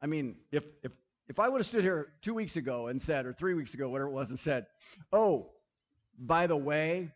I 0.00 0.06
mean, 0.06 0.36
if, 0.52 0.62
if, 0.84 0.92
if 1.28 1.40
I 1.40 1.48
would 1.48 1.58
have 1.58 1.66
stood 1.66 1.82
here 1.82 2.12
two 2.22 2.32
weeks 2.32 2.54
ago 2.54 2.86
and 2.86 3.02
said, 3.02 3.26
or 3.26 3.32
three 3.32 3.54
weeks 3.54 3.74
ago, 3.74 3.88
whatever 3.88 4.08
it 4.08 4.14
was, 4.14 4.30
and 4.30 4.38
said, 4.38 4.66
oh, 5.12 5.50
by 6.16 6.46
the 6.46 6.56
way, 6.56 7.10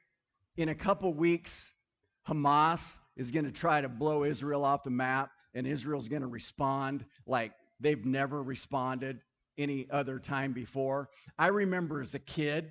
in 0.56 0.70
a 0.70 0.74
couple 0.74 1.14
weeks, 1.14 1.72
Hamas 2.28 2.96
is 3.16 3.30
going 3.30 3.44
to 3.44 3.52
try 3.52 3.80
to 3.80 3.88
blow 3.88 4.24
Israel 4.24 4.64
off 4.64 4.82
the 4.82 4.90
map, 4.90 5.30
and 5.54 5.68
Israel's 5.68 6.08
going 6.08 6.22
to 6.22 6.28
respond 6.28 7.04
like 7.28 7.52
they've 7.78 8.04
never 8.04 8.42
responded 8.42 9.20
any 9.60 9.86
other 9.90 10.18
time 10.18 10.52
before. 10.52 11.08
I 11.38 11.48
remember 11.48 12.00
as 12.00 12.14
a 12.14 12.18
kid, 12.18 12.70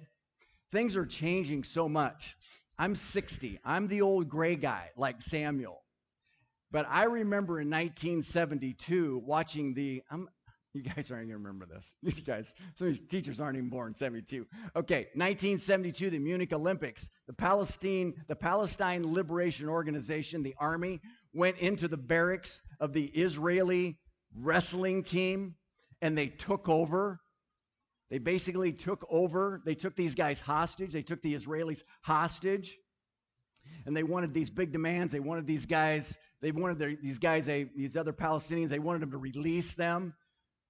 things 0.71 0.95
are 0.95 1.05
changing 1.05 1.63
so 1.63 1.87
much. 1.87 2.35
I'm 2.77 2.95
60. 2.95 3.59
I'm 3.65 3.87
the 3.87 4.01
old 4.01 4.29
gray 4.29 4.55
guy 4.55 4.89
like 4.95 5.21
Samuel. 5.21 5.83
But 6.71 6.85
I 6.89 7.05
remember 7.05 7.59
in 7.59 7.69
1972 7.69 9.21
watching 9.25 9.73
the, 9.73 10.03
I'm, 10.11 10.29
you 10.73 10.83
guys 10.83 11.09
aren't 11.09 11.27
to 11.29 11.33
remember 11.33 11.65
this. 11.65 11.95
These 12.03 12.19
guys, 12.19 12.53
some 12.75 12.87
of 12.87 12.93
these 12.93 13.07
teachers 13.07 13.39
aren't 13.39 13.57
even 13.57 13.69
born 13.69 13.95
72. 13.95 14.45
Okay, 14.75 15.07
1972, 15.15 16.11
the 16.11 16.19
Munich 16.19 16.53
Olympics. 16.53 17.09
The 17.27 17.33
Palestine, 17.33 18.13
the 18.27 18.35
Palestine 18.35 19.13
Liberation 19.13 19.67
Organization, 19.67 20.43
the 20.43 20.55
army, 20.59 21.01
went 21.33 21.57
into 21.57 21.87
the 21.87 21.97
barracks 21.97 22.61
of 22.79 22.93
the 22.93 23.05
Israeli 23.07 23.97
wrestling 24.35 25.03
team 25.03 25.55
and 26.01 26.17
they 26.17 26.27
took 26.27 26.69
over. 26.69 27.19
They 28.09 28.17
basically 28.17 28.71
took 28.71 29.05
over. 29.09 29.61
They 29.65 29.75
took 29.75 29.95
these 29.95 30.15
guys 30.15 30.39
hostage. 30.39 30.93
They 30.93 31.03
took 31.03 31.21
the 31.21 31.35
Israelis 31.35 31.83
hostage. 32.01 32.77
And 33.85 33.95
they 33.95 34.03
wanted 34.03 34.33
these 34.33 34.49
big 34.49 34.71
demands. 34.71 35.13
They 35.13 35.19
wanted 35.19 35.45
these 35.45 35.65
guys, 35.65 36.17
they 36.41 36.51
wanted 36.51 36.79
their, 36.79 36.95
these 36.95 37.19
guys, 37.19 37.45
they, 37.45 37.65
these 37.75 37.95
other 37.95 38.13
Palestinians, 38.13 38.69
they 38.69 38.79
wanted 38.79 39.01
them 39.01 39.11
to 39.11 39.17
release 39.17 39.75
them 39.75 40.13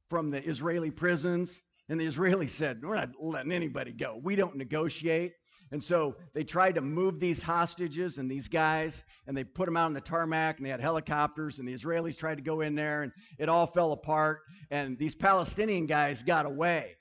from 0.09 0.31
the 0.31 0.43
Israeli 0.43 0.91
prisons. 0.91 1.61
And 1.87 1.99
the 1.99 2.05
Israelis 2.05 2.49
said, 2.49 2.83
We're 2.83 2.95
not 2.95 3.11
letting 3.21 3.51
anybody 3.51 3.91
go. 3.91 4.19
We 4.21 4.35
don't 4.35 4.55
negotiate. 4.55 5.33
And 5.71 5.83
so 5.83 6.15
they 6.33 6.43
tried 6.43 6.75
to 6.75 6.81
move 6.81 7.19
these 7.19 7.41
hostages 7.41 8.17
and 8.17 8.29
these 8.29 8.47
guys, 8.47 9.03
and 9.27 9.37
they 9.37 9.43
put 9.43 9.65
them 9.65 9.77
out 9.77 9.85
on 9.85 9.93
the 9.93 10.01
tarmac, 10.01 10.57
and 10.57 10.65
they 10.65 10.71
had 10.71 10.81
helicopters, 10.81 11.59
and 11.59 11.67
the 11.67 11.73
Israelis 11.75 12.17
tried 12.17 12.35
to 12.35 12.41
go 12.41 12.61
in 12.61 12.73
there, 12.73 13.03
and 13.03 13.11
it 13.37 13.49
all 13.49 13.67
fell 13.67 13.91
apart. 13.91 14.41
And 14.71 14.97
these 14.97 15.13
Palestinian 15.13 15.85
guys 15.85 16.23
got 16.23 16.47
away, 16.47 16.95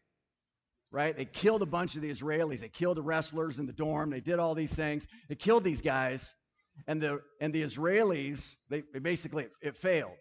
right? 0.90 1.16
They 1.16 1.24
killed 1.24 1.62
a 1.62 1.66
bunch 1.66 1.96
of 1.96 2.02
the 2.02 2.10
Israelis. 2.10 2.60
They 2.60 2.68
killed 2.68 2.98
the 2.98 3.02
wrestlers 3.02 3.58
in 3.58 3.66
the 3.66 3.72
dorm. 3.72 4.10
They 4.10 4.20
did 4.20 4.38
all 4.38 4.54
these 4.54 4.74
things. 4.74 5.06
They 5.30 5.34
killed 5.34 5.64
these 5.64 5.80
guys, 5.80 6.34
and 6.86 7.00
the 7.00 7.22
and 7.40 7.52
the 7.52 7.62
Israelis, 7.62 8.56
they, 8.68 8.82
they 8.92 8.98
basically 8.98 9.46
it 9.62 9.76
failed. 9.76 10.12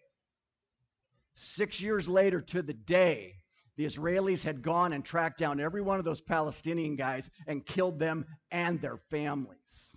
Six 1.36 1.80
years 1.80 2.08
later, 2.08 2.40
to 2.40 2.62
the 2.62 2.72
day, 2.72 3.37
the 3.78 3.86
Israelis 3.86 4.42
had 4.42 4.60
gone 4.60 4.92
and 4.92 5.04
tracked 5.04 5.38
down 5.38 5.60
every 5.60 5.80
one 5.80 5.98
of 6.00 6.04
those 6.04 6.20
Palestinian 6.20 6.96
guys 6.96 7.30
and 7.46 7.64
killed 7.64 7.98
them 7.98 8.26
and 8.50 8.80
their 8.82 8.98
families. 9.08 9.96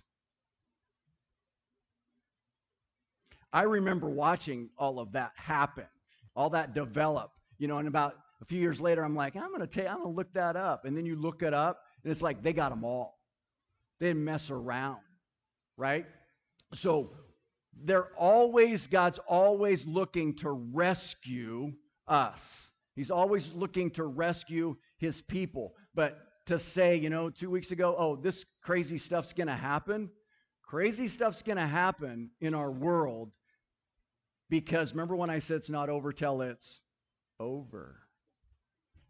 I 3.52 3.62
remember 3.62 4.08
watching 4.08 4.70
all 4.78 5.00
of 5.00 5.12
that 5.12 5.32
happen, 5.34 5.86
all 6.34 6.48
that 6.50 6.74
develop, 6.74 7.32
you 7.58 7.68
know, 7.68 7.76
and 7.76 7.88
about 7.88 8.14
A 8.42 8.44
few 8.44 8.58
years 8.58 8.80
later, 8.80 9.04
I'm 9.04 9.14
like, 9.14 9.36
I'm 9.36 9.52
gonna 9.52 9.68
take, 9.68 9.88
I'm 9.88 9.98
gonna 9.98 10.08
look 10.10 10.32
that 10.34 10.56
up. 10.56 10.84
And 10.84 10.96
then 10.96 11.06
you 11.06 11.14
look 11.14 11.42
it 11.42 11.54
up, 11.54 11.84
and 12.02 12.10
it's 12.10 12.22
like 12.22 12.42
they 12.42 12.52
got 12.52 12.70
them 12.70 12.82
all. 12.84 13.20
They 14.00 14.08
didn't 14.08 14.24
mess 14.24 14.50
around, 14.50 14.98
right? 15.76 16.04
So 16.74 17.12
they're 17.84 18.08
always, 18.18 18.88
God's 18.88 19.20
always 19.28 19.86
looking 19.86 20.34
to 20.38 20.50
rescue 20.50 21.72
us. 22.08 22.71
He's 22.94 23.10
always 23.10 23.52
looking 23.52 23.90
to 23.92 24.04
rescue 24.04 24.76
his 24.98 25.22
people. 25.22 25.74
But 25.94 26.18
to 26.46 26.58
say, 26.58 26.96
you 26.96 27.10
know, 27.10 27.30
two 27.30 27.50
weeks 27.50 27.70
ago, 27.70 27.94
oh, 27.98 28.16
this 28.16 28.44
crazy 28.62 28.98
stuff's 28.98 29.32
going 29.32 29.46
to 29.46 29.54
happen, 29.54 30.10
crazy 30.62 31.08
stuff's 31.08 31.42
going 31.42 31.58
to 31.58 31.66
happen 31.66 32.30
in 32.40 32.54
our 32.54 32.70
world 32.70 33.30
because 34.52 34.92
remember 34.92 35.16
when 35.16 35.30
I 35.30 35.38
said 35.38 35.56
it's 35.56 35.70
not 35.70 35.88
over 35.88 36.12
till 36.12 36.42
it's 36.42 36.82
over. 37.40 38.00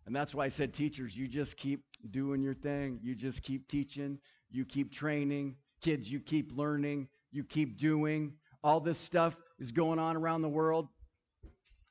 And 0.07 0.15
that's 0.15 0.33
why 0.35 0.45
I 0.45 0.49
said, 0.49 0.73
teachers, 0.73 1.17
you 1.17 1.27
just 1.27 1.57
keep 1.57 1.83
doing 2.11 2.43
your 2.43 2.55
thing. 2.55 3.01
You 3.03 3.17
just 3.17 3.43
keep 3.43 3.67
teaching. 3.67 4.19
You 4.51 4.65
keep 4.65 4.93
training. 4.93 5.57
Kids, 5.81 6.11
you 6.11 6.21
keep 6.21 6.53
learning. 6.57 7.09
You 7.33 7.43
keep 7.43 7.77
doing. 7.77 8.35
All 8.63 8.79
this 8.79 8.99
stuff 8.99 9.37
is 9.59 9.73
going 9.73 9.99
on 9.99 10.17
around 10.17 10.43
the 10.43 10.49
world. 10.49 10.87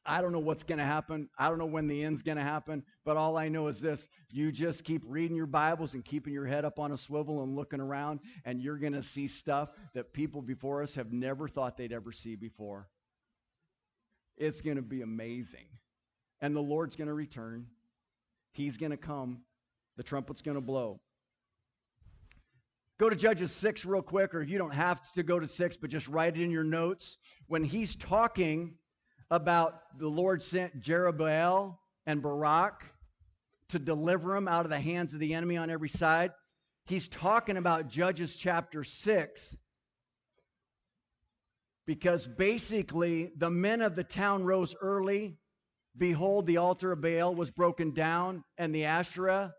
I 0.06 0.22
don't 0.22 0.32
know 0.32 0.40
what's 0.40 0.64
going 0.64 0.80
to 0.80 0.86
happen. 0.86 1.30
I 1.38 1.48
don't 1.48 1.60
know 1.60 1.66
when 1.66 1.88
the 1.88 2.04
end's 2.04 2.24
going 2.24 2.38
to 2.38 2.44
happen. 2.44 2.84
But 3.06 3.18
all 3.18 3.38
I 3.38 3.50
know 3.50 3.68
is 3.68 3.80
this 3.80 4.10
you 4.32 4.52
just 4.52 4.84
keep 4.84 5.04
reading 5.06 5.38
your 5.38 5.46
Bibles 5.46 5.94
and 5.94 6.04
keeping 6.04 6.34
your 6.34 6.46
head 6.46 6.66
up 6.66 6.80
on 6.80 6.92
a 6.92 6.98
swivel 6.98 7.44
and 7.44 7.56
looking 7.56 7.80
around, 7.80 8.20
and 8.46 8.62
you're 8.62 8.78
going 8.78 8.94
to 8.94 9.04
see 9.04 9.28
stuff 9.28 9.72
that 9.94 10.14
people 10.14 10.42
before 10.42 10.82
us 10.82 10.96
have 10.96 11.14
never 11.14 11.48
thought 11.48 11.78
they'd 11.78 11.94
ever 11.94 12.12
see 12.12 12.36
before. 12.36 12.90
It's 14.38 14.62
going 14.62 14.78
to 14.78 14.82
be 14.82 15.02
amazing. 15.02 15.68
And 16.42 16.56
the 16.56 16.62
Lord's 16.62 16.96
going 16.96 17.08
to 17.08 17.14
return. 17.14 17.68
He's 18.54 18.78
going 18.78 18.92
to 18.92 18.98
come. 18.98 19.42
The 19.98 20.04
trumpet's 20.04 20.42
going 20.42 20.56
to 20.56 20.62
blow. 20.62 21.00
Go 22.98 23.10
to 23.10 23.16
Judges 23.16 23.52
6 23.52 23.86
real 23.86 24.02
quick, 24.02 24.34
or 24.34 24.42
you 24.42 24.58
don't 24.58 24.74
have 24.74 25.12
to 25.14 25.24
go 25.24 25.40
to 25.40 25.48
6, 25.48 25.78
but 25.78 25.90
just 25.90 26.08
write 26.08 26.38
it 26.38 26.42
in 26.42 26.50
your 26.52 26.64
notes. 26.64 27.18
When 27.48 27.64
he's 27.64 27.96
talking 27.96 28.76
about 29.32 29.98
the 29.98 30.08
Lord 30.08 30.44
sent 30.44 30.80
Jerubbaal 30.80 31.78
and 32.06 32.22
Barak 32.22 32.84
to 33.70 33.80
deliver 33.80 34.34
them 34.34 34.48
out 34.48 34.65
of 34.65 34.70
the 34.70 34.80
hands 34.80 35.13
of 35.13 35.20
the 35.20 35.34
enemy 35.34 35.58
on 35.58 35.72
every 35.72 35.89
side, 35.89 36.32
he's 36.86 37.08
talking 37.08 37.58
about 37.58 37.88
Judges 37.88 38.36
chapter 38.36 38.84
6 38.84 39.58
because 41.88 42.28
basically 42.28 43.32
the 43.38 43.50
men 43.50 43.82
of 43.82 43.96
the 43.96 44.04
town 44.04 44.44
rose 44.44 44.76
early. 44.82 45.38
Behold, 45.98 46.46
the 46.46 46.58
altar 46.58 46.91
of 46.91 47.02
Baal 47.02 47.34
was 47.34 47.52
broken 47.52 47.91
down, 47.91 48.44
and 48.58 48.74
the 48.74 48.86
Asherah 48.86 49.54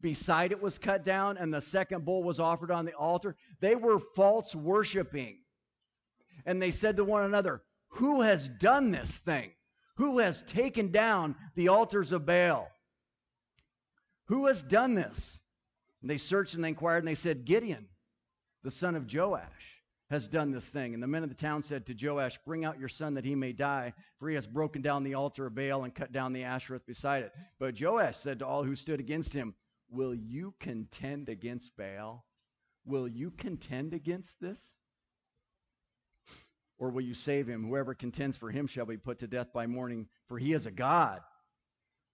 beside 0.00 0.52
it 0.52 0.60
was 0.60 0.78
cut 0.78 1.02
down, 1.02 1.38
and 1.38 1.52
the 1.52 1.60
second 1.60 2.04
bull 2.04 2.22
was 2.22 2.38
offered 2.38 2.70
on 2.70 2.84
the 2.84 2.92
altar. 2.94 3.36
They 3.60 3.74
were 3.74 3.98
false 4.14 4.54
worshiping. 4.54 5.38
And 6.46 6.60
they 6.60 6.70
said 6.70 6.96
to 6.96 7.04
one 7.04 7.24
another, 7.24 7.62
Who 7.94 8.22
has 8.22 8.48
done 8.48 8.90
this 8.90 9.18
thing? 9.18 9.52
Who 9.96 10.18
has 10.18 10.42
taken 10.42 10.90
down 10.90 11.36
the 11.54 11.68
altars 11.68 12.10
of 12.12 12.26
Baal? 12.26 12.68
Who 14.26 14.46
has 14.46 14.62
done 14.62 14.94
this? 14.94 15.40
And 16.02 16.10
they 16.10 16.18
searched 16.18 16.54
and 16.54 16.64
they 16.64 16.68
inquired, 16.68 16.98
and 16.98 17.08
they 17.08 17.14
said, 17.14 17.44
Gideon, 17.44 17.86
the 18.62 18.70
son 18.70 18.96
of 18.96 19.12
Joash 19.12 19.82
has 20.10 20.26
done 20.26 20.50
this 20.50 20.68
thing. 20.68 20.94
And 20.94 21.02
the 21.02 21.06
men 21.06 21.22
of 21.22 21.28
the 21.28 21.34
town 21.34 21.62
said 21.62 21.86
to 21.86 21.94
Joash, 21.94 22.38
Bring 22.44 22.64
out 22.64 22.80
your 22.80 22.88
son 22.88 23.14
that 23.14 23.24
he 23.24 23.34
may 23.34 23.52
die, 23.52 23.92
for 24.18 24.28
he 24.28 24.34
has 24.34 24.46
broken 24.46 24.82
down 24.82 25.04
the 25.04 25.14
altar 25.14 25.46
of 25.46 25.54
Baal 25.54 25.84
and 25.84 25.94
cut 25.94 26.12
down 26.12 26.32
the 26.32 26.44
Asherah 26.44 26.80
beside 26.86 27.22
it. 27.22 27.32
But 27.58 27.80
Joash 27.80 28.16
said 28.16 28.40
to 28.40 28.46
all 28.46 28.64
who 28.64 28.74
stood 28.74 29.00
against 29.00 29.32
him, 29.32 29.54
Will 29.88 30.14
you 30.14 30.54
contend 30.58 31.28
against 31.28 31.76
Baal? 31.76 32.24
Will 32.84 33.06
you 33.06 33.30
contend 33.30 33.94
against 33.94 34.40
this? 34.40 34.80
Or 36.78 36.90
will 36.90 37.02
you 37.02 37.14
save 37.14 37.46
him? 37.46 37.64
Whoever 37.66 37.94
contends 37.94 38.36
for 38.36 38.50
him 38.50 38.66
shall 38.66 38.86
be 38.86 38.96
put 38.96 39.20
to 39.20 39.26
death 39.26 39.52
by 39.52 39.66
morning, 39.66 40.08
for 40.26 40.38
he 40.38 40.52
is 40.52 40.66
a 40.66 40.70
God. 40.70 41.20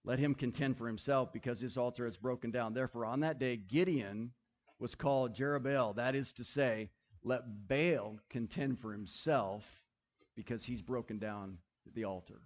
Let 0.03 0.19
him 0.19 0.35
contend 0.35 0.77
for 0.77 0.87
himself, 0.87 1.33
because 1.33 1.59
his 1.59 1.77
altar 1.77 2.05
is 2.05 2.17
broken 2.17 2.51
down. 2.51 2.73
Therefore, 2.73 3.05
on 3.05 3.19
that 3.21 3.39
day, 3.39 3.57
Gideon 3.57 4.31
was 4.79 4.95
called 4.95 5.35
Jerubbaal. 5.35 5.95
That 5.95 6.15
is 6.15 6.33
to 6.33 6.43
say, 6.43 6.89
let 7.23 7.67
Baal 7.67 8.17
contend 8.29 8.79
for 8.79 8.91
himself, 8.91 9.81
because 10.35 10.63
he's 10.63 10.81
broken 10.81 11.19
down 11.19 11.57
the 11.93 12.05
altar. 12.05 12.41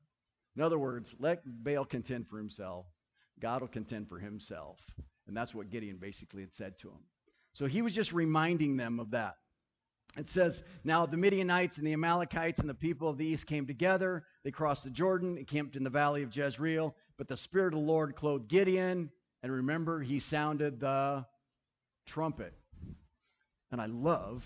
In 0.55 0.61
other 0.61 0.79
words, 0.79 1.13
let 1.19 1.41
Baal 1.45 1.85
contend 1.85 2.27
for 2.27 2.37
himself. 2.37 2.85
God 3.39 3.61
will 3.61 3.67
contend 3.67 4.07
for 4.07 4.19
himself. 4.19 4.79
And 5.27 5.35
that's 5.35 5.53
what 5.53 5.69
Gideon 5.69 5.97
basically 5.97 6.41
had 6.41 6.53
said 6.53 6.79
to 6.79 6.89
him. 6.89 7.03
So 7.53 7.65
he 7.65 7.81
was 7.81 7.93
just 7.93 8.13
reminding 8.13 8.77
them 8.77 8.99
of 8.99 9.11
that. 9.11 9.35
It 10.17 10.29
says, 10.29 10.63
Now 10.83 11.05
the 11.05 11.17
Midianites 11.17 11.77
and 11.77 11.85
the 11.85 11.93
Amalekites 11.93 12.59
and 12.59 12.69
the 12.69 12.73
people 12.73 13.09
of 13.09 13.17
the 13.17 13.25
east 13.25 13.47
came 13.47 13.65
together. 13.65 14.23
They 14.43 14.51
crossed 14.51 14.83
the 14.83 14.89
Jordan 14.89 15.37
and 15.37 15.47
camped 15.47 15.75
in 15.75 15.83
the 15.83 15.89
valley 15.89 16.23
of 16.23 16.35
Jezreel. 16.35 16.95
But 17.17 17.27
the 17.27 17.37
Spirit 17.37 17.73
of 17.73 17.79
the 17.79 17.85
Lord 17.85 18.15
clothed 18.15 18.47
Gideon. 18.47 19.09
And 19.43 19.51
remember, 19.51 20.01
he 20.01 20.19
sounded 20.19 20.79
the 20.79 21.25
trumpet. 22.05 22.53
And 23.71 23.81
I 23.81 23.87
love 23.87 24.45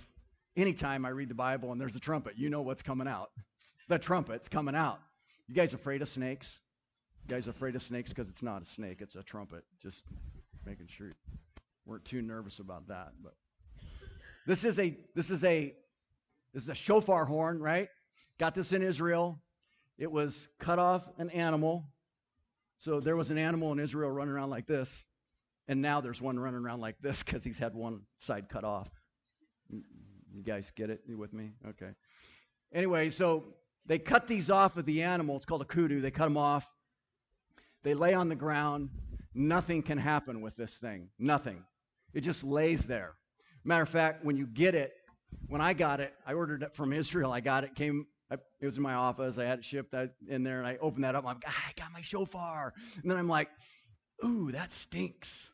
anytime 0.57 1.05
I 1.05 1.09
read 1.09 1.29
the 1.29 1.35
Bible 1.35 1.71
and 1.71 1.79
there's 1.79 1.95
a 1.95 1.99
trumpet, 1.99 2.37
you 2.37 2.49
know 2.49 2.61
what's 2.61 2.81
coming 2.81 3.07
out. 3.07 3.29
The 3.87 3.99
trumpet's 3.99 4.47
coming 4.47 4.75
out. 4.75 4.99
You 5.47 5.55
guys 5.55 5.73
afraid 5.73 6.01
of 6.01 6.09
snakes? 6.09 6.61
You 7.27 7.35
guys 7.35 7.47
afraid 7.47 7.75
of 7.75 7.81
snakes? 7.81 8.09
Because 8.09 8.29
it's 8.29 8.43
not 8.43 8.61
a 8.61 8.65
snake, 8.65 9.01
it's 9.01 9.15
a 9.15 9.23
trumpet. 9.23 9.63
Just 9.81 10.03
making 10.65 10.87
sure 10.87 11.07
you 11.07 11.13
weren't 11.85 12.05
too 12.05 12.21
nervous 12.21 12.59
about 12.59 12.87
that. 12.87 13.13
But 13.23 13.33
this 14.49 14.65
is 14.65 14.79
a 14.79 14.97
this 15.13 15.29
is 15.29 15.43
a 15.43 15.75
this 16.55 16.63
is 16.63 16.69
a 16.69 16.75
shofar 16.75 17.23
horn, 17.23 17.59
right? 17.59 17.87
Got 18.39 18.55
this 18.55 18.73
in 18.73 18.81
Israel. 18.81 19.39
It 19.99 20.11
was 20.11 20.47
cut 20.57 20.79
off 20.79 21.03
an 21.19 21.29
animal. 21.29 21.85
So 22.79 22.99
there 22.99 23.15
was 23.15 23.29
an 23.29 23.37
animal 23.37 23.71
in 23.73 23.79
Israel 23.79 24.09
running 24.09 24.33
around 24.33 24.49
like 24.49 24.65
this, 24.65 25.05
and 25.67 25.83
now 25.83 26.01
there's 26.01 26.19
one 26.19 26.39
running 26.39 26.61
around 26.61 26.81
like 26.81 26.95
this 26.99 27.21
because 27.21 27.43
he's 27.43 27.59
had 27.59 27.75
one 27.75 28.01
side 28.17 28.49
cut 28.49 28.63
off. 28.63 28.89
You 29.69 30.41
guys 30.43 30.71
get 30.75 30.89
it? 30.89 31.01
You 31.05 31.19
with 31.19 31.31
me? 31.31 31.51
Okay. 31.67 31.91
Anyway, 32.73 33.11
so 33.11 33.53
they 33.85 33.99
cut 33.99 34.25
these 34.25 34.49
off 34.49 34.77
of 34.77 34.85
the 34.87 35.03
animal. 35.03 35.35
It's 35.35 35.45
called 35.45 35.61
a 35.61 35.65
kudu. 35.65 36.01
They 36.01 36.09
cut 36.09 36.23
them 36.23 36.37
off. 36.37 36.67
They 37.83 37.93
lay 37.93 38.15
on 38.15 38.29
the 38.29 38.35
ground. 38.35 38.89
Nothing 39.35 39.83
can 39.83 39.99
happen 39.99 40.41
with 40.41 40.55
this 40.55 40.75
thing. 40.77 41.09
Nothing. 41.19 41.63
It 42.15 42.21
just 42.21 42.43
lays 42.43 42.87
there. 42.87 43.13
Matter 43.69 43.83
of 43.83 43.89
fact, 43.89 44.25
when 44.25 44.35
you 44.35 44.47
get 44.47 44.73
it, 44.73 44.93
when 45.47 45.61
I 45.61 45.73
got 45.73 45.99
it, 45.99 46.15
I 46.25 46.33
ordered 46.33 46.63
it 46.63 46.73
from 46.73 46.91
Israel. 46.91 47.31
I 47.31 47.39
got 47.39 47.63
it, 47.63 47.75
came, 47.75 48.07
I, 48.31 48.37
it 48.59 48.65
was 48.65 48.77
in 48.77 48.81
my 48.81 48.95
office. 48.95 49.37
I 49.37 49.43
had 49.43 49.59
it 49.59 49.65
shipped 49.65 49.93
in 50.27 50.41
there, 50.41 50.57
and 50.57 50.65
I 50.65 50.77
opened 50.81 51.03
that 51.03 51.13
up. 51.13 51.23
I'm 51.23 51.35
like, 51.35 51.43
ah, 51.45 51.65
I 51.67 51.79
got 51.79 51.91
my 51.93 52.01
shofar. 52.01 52.73
And 52.99 53.11
then 53.11 53.15
I'm 53.15 53.27
like, 53.27 53.47
ooh, 54.25 54.51
that 54.53 54.71
stinks 54.71 55.51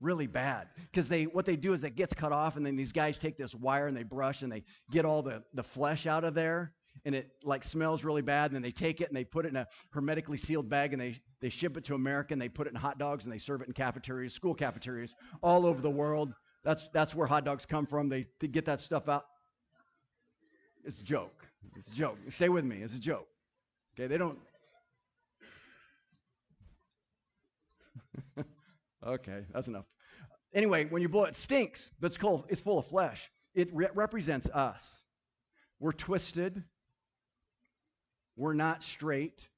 really 0.00 0.26
bad 0.26 0.68
because 0.90 1.08
they 1.08 1.24
what 1.24 1.44
they 1.44 1.56
do 1.56 1.74
is 1.74 1.84
it 1.84 1.94
gets 1.94 2.14
cut 2.14 2.32
off 2.32 2.56
and 2.56 2.64
then 2.64 2.74
these 2.74 2.92
guys 2.92 3.18
take 3.18 3.36
this 3.36 3.54
wire 3.54 3.88
and 3.88 3.96
they 3.96 4.04
brush 4.04 4.40
and 4.40 4.50
they 4.50 4.62
get 4.92 5.04
all 5.04 5.22
the, 5.22 5.42
the 5.54 5.62
flesh 5.62 6.06
out 6.06 6.22
of 6.22 6.34
there 6.34 6.72
and 7.04 7.16
it 7.16 7.28
like 7.42 7.64
smells 7.64 8.04
really 8.04 8.22
bad 8.22 8.46
and 8.46 8.54
then 8.54 8.62
they 8.62 8.70
take 8.70 9.00
it 9.00 9.08
and 9.08 9.16
they 9.16 9.24
put 9.24 9.44
it 9.44 9.48
in 9.48 9.56
a 9.56 9.66
hermetically 9.90 10.36
sealed 10.36 10.70
bag 10.70 10.92
and 10.92 11.02
they 11.02 11.20
they 11.40 11.48
ship 11.48 11.76
it 11.76 11.84
to 11.84 11.96
america 11.96 12.32
and 12.32 12.40
they 12.40 12.48
put 12.48 12.68
it 12.68 12.70
in 12.70 12.76
hot 12.76 12.96
dogs 12.96 13.24
and 13.24 13.32
they 13.32 13.38
serve 13.38 13.60
it 13.60 13.66
in 13.66 13.74
cafeterias 13.74 14.32
school 14.32 14.54
cafeterias 14.54 15.16
all 15.42 15.66
over 15.66 15.82
the 15.82 15.90
world 15.90 16.32
that's 16.64 16.88
that's 16.88 17.14
where 17.14 17.26
hot 17.26 17.44
dogs 17.44 17.64
come 17.66 17.86
from. 17.86 18.08
They, 18.08 18.26
they 18.40 18.48
get 18.48 18.64
that 18.66 18.80
stuff 18.80 19.08
out. 19.08 19.26
It's 20.84 21.00
a 21.00 21.04
joke. 21.04 21.46
It's 21.76 21.88
a 21.88 21.94
joke. 21.94 22.18
Stay 22.28 22.48
with 22.48 22.64
me. 22.64 22.78
It's 22.82 22.94
a 22.94 23.00
joke. 23.00 23.28
Okay 23.94 24.06
they 24.06 24.18
don't 24.18 24.38
okay 29.06 29.44
that's 29.52 29.68
enough. 29.68 29.86
Anyway 30.54 30.84
when 30.86 31.02
you 31.02 31.08
blow 31.08 31.24
it, 31.24 31.30
it 31.30 31.36
stinks 31.36 31.90
but 32.00 32.08
it's 32.08 32.16
cold 32.16 32.46
it's 32.48 32.60
full 32.60 32.78
of 32.78 32.86
flesh. 32.86 33.30
It 33.54 33.68
re- 33.74 33.88
represents 33.94 34.48
us. 34.50 35.06
We're 35.80 35.92
twisted. 35.92 36.62
We're 38.36 38.54
not 38.54 38.82
straight. 38.82 39.48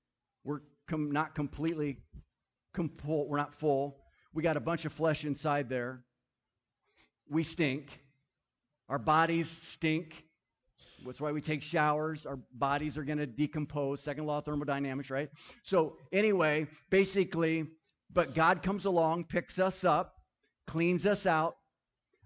We're 0.45 0.61
com- 0.89 1.11
not 1.11 1.35
completely 1.35 1.99
compl- 2.75 3.27
we're 3.27 3.37
not 3.37 3.55
full. 3.55 3.99
We 4.33 4.43
got 4.43 4.57
a 4.57 4.61
bunch 4.61 4.85
of 4.85 4.93
flesh 4.93 5.25
inside 5.25 5.69
there. 5.69 6.05
We 7.31 7.43
stink. 7.43 7.88
Our 8.88 8.99
bodies 8.99 9.49
stink. 9.69 10.25
That's 11.07 11.21
why 11.21 11.33
we 11.33 11.40
take 11.40 11.62
showers. 11.62 12.27
Our 12.27 12.38
bodies 12.53 12.99
are 12.99 13.05
going 13.05 13.19
to 13.19 13.27
decompose. 13.27 14.03
Second 14.03 14.27
law 14.27 14.38
of 14.38 14.45
thermodynamics, 14.45 15.09
right? 15.09 15.31
So, 15.62 15.97
anyway, 16.12 16.66
basically, 16.90 17.66
but 18.12 18.35
God 18.35 18.62
comes 18.62 18.85
along, 18.85 19.25
picks 19.25 19.59
us 19.59 19.85
up, 19.85 20.16
cleans 20.66 21.07
us 21.07 21.25
out, 21.25 21.57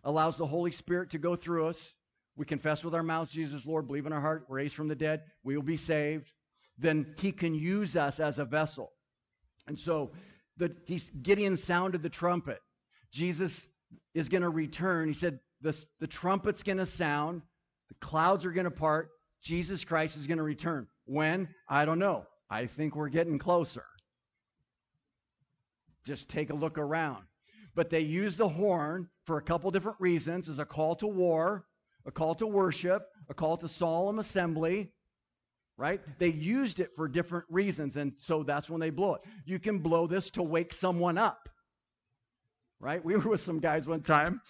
allows 0.02 0.36
the 0.36 0.46
Holy 0.46 0.72
Spirit 0.72 1.10
to 1.10 1.18
go 1.18 1.36
through 1.36 1.68
us. 1.68 1.94
We 2.36 2.46
confess 2.46 2.82
with 2.82 2.94
our 2.94 3.04
mouths 3.04 3.30
Jesus 3.30 3.64
Lord, 3.64 3.86
believe 3.86 4.06
in 4.06 4.12
our 4.12 4.20
heart, 4.20 4.44
raised 4.48 4.74
from 4.74 4.88
the 4.88 4.96
dead, 4.96 5.22
we 5.44 5.54
will 5.54 5.62
be 5.62 5.76
saved 5.76 6.32
then 6.78 7.14
he 7.18 7.32
can 7.32 7.54
use 7.54 7.96
us 7.96 8.20
as 8.20 8.38
a 8.38 8.44
vessel. 8.44 8.92
And 9.66 9.78
so 9.78 10.10
the, 10.56 10.74
he's, 10.86 11.10
Gideon 11.22 11.56
sounded 11.56 12.02
the 12.02 12.08
trumpet. 12.08 12.58
Jesus 13.12 13.68
is 14.14 14.28
going 14.28 14.42
to 14.42 14.50
return. 14.50 15.08
He 15.08 15.14
said, 15.14 15.38
the, 15.60 15.76
the 16.00 16.06
trumpet's 16.06 16.62
going 16.62 16.78
to 16.78 16.86
sound, 16.86 17.42
the 17.88 17.94
clouds 18.06 18.44
are 18.44 18.52
going 18.52 18.64
to 18.64 18.70
part, 18.70 19.10
Jesus 19.42 19.84
Christ 19.84 20.16
is 20.16 20.26
going 20.26 20.38
to 20.38 20.44
return. 20.44 20.86
When? 21.06 21.48
I 21.68 21.84
don't 21.84 21.98
know. 21.98 22.26
I 22.50 22.66
think 22.66 22.96
we're 22.96 23.08
getting 23.08 23.38
closer. 23.38 23.84
Just 26.04 26.28
take 26.28 26.50
a 26.50 26.54
look 26.54 26.78
around. 26.78 27.24
But 27.74 27.90
they 27.90 28.00
use 28.00 28.36
the 28.36 28.48
horn 28.48 29.08
for 29.24 29.38
a 29.38 29.42
couple 29.42 29.70
different 29.70 30.00
reasons 30.00 30.48
as 30.48 30.58
a 30.58 30.64
call 30.64 30.94
to 30.96 31.06
war, 31.06 31.66
a 32.06 32.10
call 32.10 32.34
to 32.36 32.46
worship, 32.46 33.06
a 33.28 33.34
call 33.34 33.56
to 33.56 33.68
solemn 33.68 34.18
assembly, 34.18 34.92
right? 35.76 36.00
They 36.18 36.28
used 36.28 36.80
it 36.80 36.90
for 36.94 37.08
different 37.08 37.46
reasons, 37.50 37.96
and 37.96 38.12
so 38.16 38.42
that's 38.42 38.70
when 38.70 38.80
they 38.80 38.90
blow 38.90 39.14
it. 39.14 39.22
You 39.44 39.58
can 39.58 39.78
blow 39.78 40.06
this 40.06 40.30
to 40.30 40.42
wake 40.42 40.72
someone 40.72 41.18
up, 41.18 41.48
right? 42.80 43.04
We 43.04 43.16
were 43.16 43.30
with 43.30 43.40
some 43.40 43.60
guys 43.60 43.86
one 43.86 44.02
time, 44.02 44.40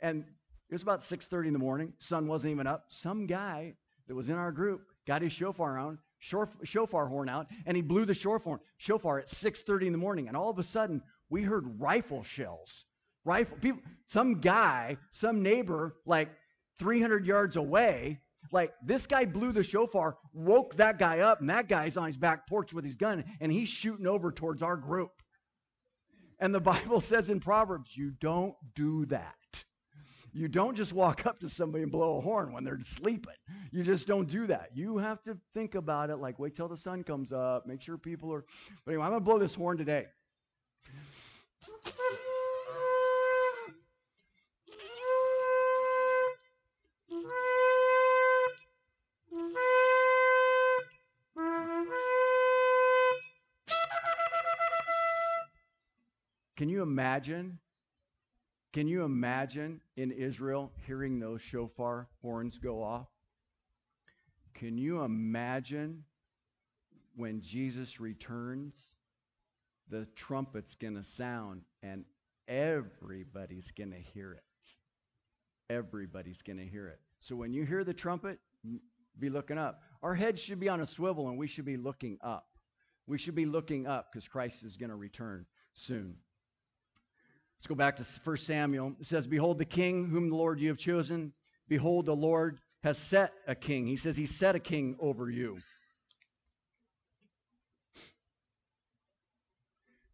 and 0.00 0.24
it 0.70 0.74
was 0.74 0.82
about 0.82 1.00
6.30 1.00 1.48
in 1.48 1.52
the 1.52 1.58
morning. 1.58 1.92
Sun 1.98 2.26
wasn't 2.26 2.52
even 2.52 2.66
up. 2.66 2.84
Some 2.88 3.26
guy 3.26 3.74
that 4.06 4.14
was 4.14 4.28
in 4.28 4.34
our 4.34 4.52
group 4.52 4.82
got 5.06 5.22
his 5.22 5.32
shofar 5.32 5.78
on, 5.78 5.98
shofar 6.18 7.06
horn 7.06 7.28
out, 7.28 7.46
and 7.66 7.76
he 7.76 7.82
blew 7.82 8.04
the 8.04 8.14
shofar, 8.14 8.60
shofar 8.76 9.20
at 9.20 9.28
6.30 9.28 9.86
in 9.86 9.92
the 9.92 9.98
morning. 9.98 10.28
And 10.28 10.36
all 10.36 10.50
of 10.50 10.58
a 10.58 10.62
sudden, 10.62 11.02
we 11.30 11.42
heard 11.42 11.80
rifle 11.80 12.22
shells. 12.22 12.84
Rifle, 13.24 13.56
people, 13.58 13.82
some 14.06 14.40
guy, 14.40 14.96
some 15.10 15.42
neighbor, 15.42 15.96
like 16.06 16.30
300 16.78 17.26
yards 17.26 17.56
away, 17.56 18.20
like 18.52 18.72
this 18.84 19.06
guy 19.06 19.24
blew 19.24 19.52
the 19.52 19.62
shofar, 19.62 20.16
woke 20.32 20.76
that 20.76 20.98
guy 20.98 21.20
up, 21.20 21.40
and 21.40 21.50
that 21.50 21.68
guy's 21.68 21.96
on 21.96 22.06
his 22.06 22.16
back 22.16 22.46
porch 22.46 22.72
with 22.72 22.84
his 22.84 22.96
gun, 22.96 23.24
and 23.40 23.52
he's 23.52 23.68
shooting 23.68 24.06
over 24.06 24.30
towards 24.32 24.62
our 24.62 24.76
group. 24.76 25.10
And 26.40 26.54
the 26.54 26.60
Bible 26.60 27.00
says 27.12 27.30
in 27.30 27.40
Proverbs, 27.40 27.96
you 27.96 28.12
don't 28.20 28.54
do 28.74 29.06
that. 29.06 29.34
You 30.32 30.46
don't 30.46 30.76
just 30.76 30.92
walk 30.92 31.26
up 31.26 31.40
to 31.40 31.48
somebody 31.48 31.82
and 31.82 31.90
blow 31.90 32.18
a 32.18 32.20
horn 32.20 32.52
when 32.52 32.62
they're 32.62 32.80
sleeping. 32.80 33.34
You 33.72 33.82
just 33.82 34.06
don't 34.06 34.28
do 34.28 34.46
that. 34.46 34.70
You 34.74 34.98
have 34.98 35.22
to 35.22 35.36
think 35.54 35.74
about 35.74 36.10
it 36.10 36.16
like 36.16 36.38
wait 36.38 36.54
till 36.54 36.68
the 36.68 36.76
sun 36.76 37.02
comes 37.02 37.32
up, 37.32 37.66
make 37.66 37.80
sure 37.80 37.96
people 37.96 38.32
are. 38.32 38.44
But 38.84 38.92
anyway, 38.92 39.04
I'm 39.04 39.10
going 39.10 39.20
to 39.20 39.24
blow 39.24 39.38
this 39.38 39.54
horn 39.54 39.78
today. 39.78 40.06
Can 56.58 56.68
you 56.68 56.82
imagine? 56.82 57.56
Can 58.72 58.88
you 58.88 59.04
imagine 59.04 59.80
in 59.96 60.10
Israel 60.10 60.72
hearing 60.84 61.20
those 61.20 61.40
shofar 61.40 62.08
horns 62.20 62.58
go 62.58 62.82
off? 62.82 63.06
Can 64.54 64.76
you 64.76 65.04
imagine 65.04 66.02
when 67.14 67.40
Jesus 67.42 68.00
returns? 68.00 68.74
The 69.88 70.04
trumpet's 70.16 70.74
going 70.74 70.96
to 70.96 71.04
sound 71.04 71.62
and 71.84 72.04
everybody's 72.48 73.70
going 73.70 73.92
to 73.92 74.00
hear 74.12 74.32
it. 74.32 74.42
Everybody's 75.70 76.42
going 76.42 76.58
to 76.58 76.66
hear 76.66 76.88
it. 76.88 76.98
So 77.20 77.36
when 77.36 77.52
you 77.52 77.64
hear 77.64 77.84
the 77.84 77.94
trumpet, 77.94 78.40
be 79.20 79.30
looking 79.30 79.58
up. 79.58 79.82
Our 80.02 80.16
heads 80.16 80.40
should 80.40 80.58
be 80.58 80.68
on 80.68 80.80
a 80.80 80.86
swivel 80.86 81.28
and 81.28 81.38
we 81.38 81.46
should 81.46 81.66
be 81.66 81.76
looking 81.76 82.18
up. 82.20 82.48
We 83.06 83.16
should 83.16 83.36
be 83.36 83.46
looking 83.46 83.86
up 83.86 84.10
because 84.10 84.26
Christ 84.26 84.64
is 84.64 84.76
going 84.76 84.90
to 84.90 84.96
return 84.96 85.46
soon. 85.72 86.16
Let's 87.58 87.66
go 87.66 87.74
back 87.74 87.96
to 87.96 88.04
1 88.04 88.36
Samuel. 88.36 88.94
It 89.00 89.06
says, 89.06 89.26
Behold, 89.26 89.58
the 89.58 89.64
king 89.64 90.08
whom 90.08 90.28
the 90.28 90.36
Lord 90.36 90.60
you 90.60 90.68
have 90.68 90.78
chosen. 90.78 91.32
Behold, 91.68 92.06
the 92.06 92.14
Lord 92.14 92.60
has 92.84 92.96
set 92.96 93.32
a 93.48 93.54
king. 93.54 93.86
He 93.86 93.96
says, 93.96 94.16
He 94.16 94.26
set 94.26 94.54
a 94.54 94.60
king 94.60 94.96
over 95.00 95.28
you. 95.28 95.58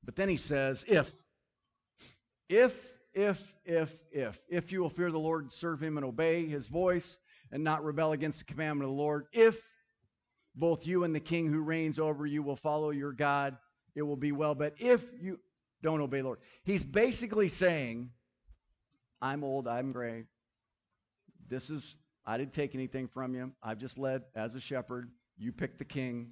But 0.02 0.16
then 0.16 0.30
he 0.30 0.38
says, 0.38 0.86
If, 0.88 1.12
if, 2.48 2.92
if, 3.12 3.42
if, 3.66 3.94
if, 4.10 4.40
if 4.48 4.72
you 4.72 4.80
will 4.80 4.90
fear 4.90 5.10
the 5.10 5.18
Lord, 5.18 5.52
serve 5.52 5.82
him 5.82 5.98
and 5.98 6.06
obey 6.06 6.46
his 6.46 6.68
voice, 6.68 7.18
and 7.52 7.62
not 7.62 7.84
rebel 7.84 8.12
against 8.12 8.38
the 8.38 8.44
commandment 8.44 8.88
of 8.88 8.96
the 8.96 9.02
Lord, 9.02 9.26
if 9.32 9.60
both 10.56 10.86
you 10.86 11.04
and 11.04 11.14
the 11.14 11.20
king 11.20 11.52
who 11.52 11.60
reigns 11.60 11.98
over 11.98 12.24
you 12.24 12.42
will 12.42 12.56
follow 12.56 12.90
your 12.90 13.12
God, 13.12 13.56
it 13.94 14.02
will 14.02 14.16
be 14.16 14.32
well. 14.32 14.54
But 14.54 14.74
if 14.78 15.04
you 15.20 15.38
don't 15.84 16.00
obey 16.00 16.22
Lord. 16.22 16.38
He's 16.64 16.84
basically 16.84 17.50
saying, 17.50 18.10
I'm 19.20 19.44
old, 19.44 19.68
I'm 19.68 19.92
gray. 19.92 20.24
This 21.48 21.68
is, 21.68 21.96
I 22.26 22.38
didn't 22.38 22.54
take 22.54 22.74
anything 22.74 23.06
from 23.06 23.34
you. 23.34 23.52
I've 23.62 23.78
just 23.78 23.98
led 23.98 24.22
as 24.34 24.54
a 24.54 24.60
shepherd. 24.60 25.10
You 25.36 25.52
pick 25.52 25.78
the 25.78 25.84
king. 25.84 26.30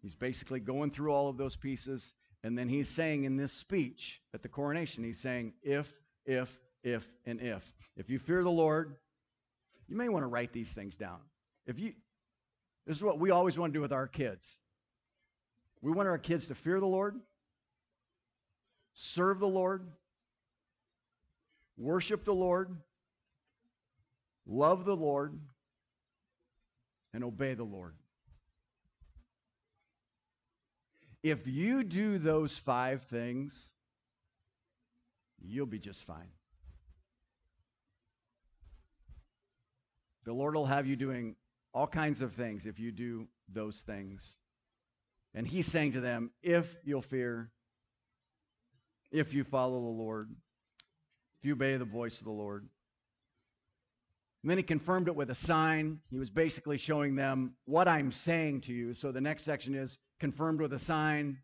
He's 0.00 0.14
basically 0.14 0.60
going 0.60 0.90
through 0.90 1.12
all 1.12 1.28
of 1.28 1.36
those 1.36 1.56
pieces. 1.56 2.14
And 2.42 2.56
then 2.56 2.68
he's 2.68 2.88
saying 2.88 3.24
in 3.24 3.36
this 3.36 3.52
speech 3.52 4.22
at 4.32 4.42
the 4.42 4.48
coronation, 4.48 5.04
he's 5.04 5.20
saying, 5.20 5.52
if, 5.62 5.92
if, 6.24 6.48
if, 6.82 7.06
and 7.26 7.38
if. 7.40 7.70
If 7.96 8.08
you 8.08 8.18
fear 8.18 8.42
the 8.42 8.50
Lord, 8.50 8.96
you 9.88 9.96
may 9.96 10.08
want 10.08 10.22
to 10.22 10.28
write 10.28 10.54
these 10.54 10.72
things 10.72 10.96
down. 10.96 11.18
If 11.66 11.78
you, 11.78 11.92
this 12.86 12.96
is 12.96 13.02
what 13.02 13.18
we 13.18 13.30
always 13.30 13.58
want 13.58 13.74
to 13.74 13.76
do 13.76 13.82
with 13.82 13.92
our 13.92 14.06
kids. 14.06 14.46
We 15.82 15.92
want 15.92 16.08
our 16.08 16.18
kids 16.18 16.46
to 16.46 16.54
fear 16.54 16.80
the 16.80 16.86
Lord, 16.86 17.16
serve 19.00 19.38
the 19.38 19.46
Lord, 19.46 19.86
worship 21.76 22.24
the 22.24 22.34
Lord, 22.34 22.76
love 24.44 24.84
the 24.84 24.96
Lord, 24.96 25.38
and 27.14 27.22
obey 27.22 27.54
the 27.54 27.64
Lord. 27.64 27.94
If 31.22 31.46
you 31.46 31.84
do 31.84 32.18
those 32.18 32.56
five 32.58 33.02
things, 33.02 33.72
you'll 35.40 35.66
be 35.66 35.78
just 35.78 36.04
fine. 36.04 36.30
The 40.24 40.32
Lord 40.32 40.54
will 40.54 40.66
have 40.66 40.86
you 40.86 40.96
doing 40.96 41.36
all 41.72 41.86
kinds 41.86 42.20
of 42.20 42.32
things 42.32 42.66
if 42.66 42.80
you 42.80 42.90
do 42.90 43.28
those 43.52 43.80
things. 43.80 44.34
And 45.34 45.46
He's 45.46 45.66
saying 45.66 45.92
to 45.92 46.00
them, 46.00 46.30
if 46.42 46.76
you'll 46.84 47.02
fear 47.02 47.50
if 49.10 49.32
you 49.34 49.44
follow 49.44 49.80
the 49.80 50.02
Lord, 50.02 50.30
if 51.40 51.46
you 51.46 51.54
obey 51.54 51.76
the 51.76 51.84
voice 51.84 52.18
of 52.18 52.24
the 52.24 52.30
Lord. 52.30 52.68
And 54.42 54.50
then 54.50 54.56
he 54.56 54.62
confirmed 54.62 55.08
it 55.08 55.16
with 55.16 55.30
a 55.30 55.34
sign. 55.34 56.00
He 56.10 56.18
was 56.18 56.30
basically 56.30 56.78
showing 56.78 57.16
them 57.16 57.54
what 57.64 57.88
I'm 57.88 58.12
saying 58.12 58.62
to 58.62 58.72
you. 58.72 58.94
So 58.94 59.10
the 59.10 59.20
next 59.20 59.42
section 59.42 59.74
is 59.74 59.98
confirmed 60.20 60.60
with 60.60 60.72
a 60.72 60.78
sign. 60.78 61.38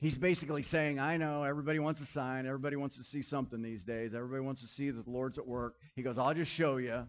He's 0.00 0.16
basically 0.16 0.62
saying, 0.62 1.00
I 1.00 1.16
know 1.16 1.42
everybody 1.42 1.80
wants 1.80 2.00
a 2.00 2.06
sign. 2.06 2.46
Everybody 2.46 2.76
wants 2.76 2.96
to 2.96 3.02
see 3.02 3.22
something 3.22 3.60
these 3.60 3.84
days. 3.84 4.14
Everybody 4.14 4.42
wants 4.42 4.60
to 4.60 4.68
see 4.68 4.90
that 4.90 5.04
the 5.04 5.10
Lord's 5.10 5.38
at 5.38 5.46
work. 5.46 5.74
He 5.96 6.02
goes, 6.02 6.18
I'll 6.18 6.34
just 6.34 6.52
show 6.52 6.76
you. 6.76 7.04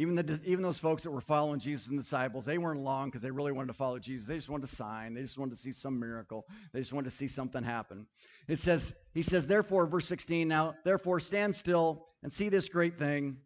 Even, 0.00 0.14
the, 0.14 0.40
even 0.44 0.62
those 0.62 0.78
folks 0.78 1.02
that 1.02 1.10
were 1.10 1.20
following 1.20 1.58
Jesus 1.58 1.88
and 1.88 1.98
the 1.98 2.02
disciples, 2.04 2.44
they 2.44 2.56
weren't 2.56 2.80
long 2.80 3.08
because 3.08 3.20
they 3.20 3.32
really 3.32 3.50
wanted 3.50 3.66
to 3.66 3.72
follow 3.72 3.98
Jesus. 3.98 4.28
They 4.28 4.36
just 4.36 4.48
wanted 4.48 4.64
a 4.64 4.68
sign. 4.68 5.12
They 5.12 5.22
just 5.22 5.36
wanted 5.36 5.56
to 5.56 5.60
see 5.60 5.72
some 5.72 5.98
miracle. 5.98 6.46
They 6.72 6.78
just 6.78 6.92
wanted 6.92 7.10
to 7.10 7.16
see 7.16 7.26
something 7.26 7.64
happen. 7.64 8.06
It 8.46 8.60
says, 8.60 8.94
he 9.12 9.22
says, 9.22 9.48
therefore, 9.48 9.86
verse 9.86 10.06
16, 10.06 10.46
now, 10.46 10.76
therefore, 10.84 11.18
stand 11.18 11.56
still 11.56 12.06
and 12.22 12.32
see 12.32 12.48
this 12.48 12.68
great 12.68 12.96
thing 12.96 13.38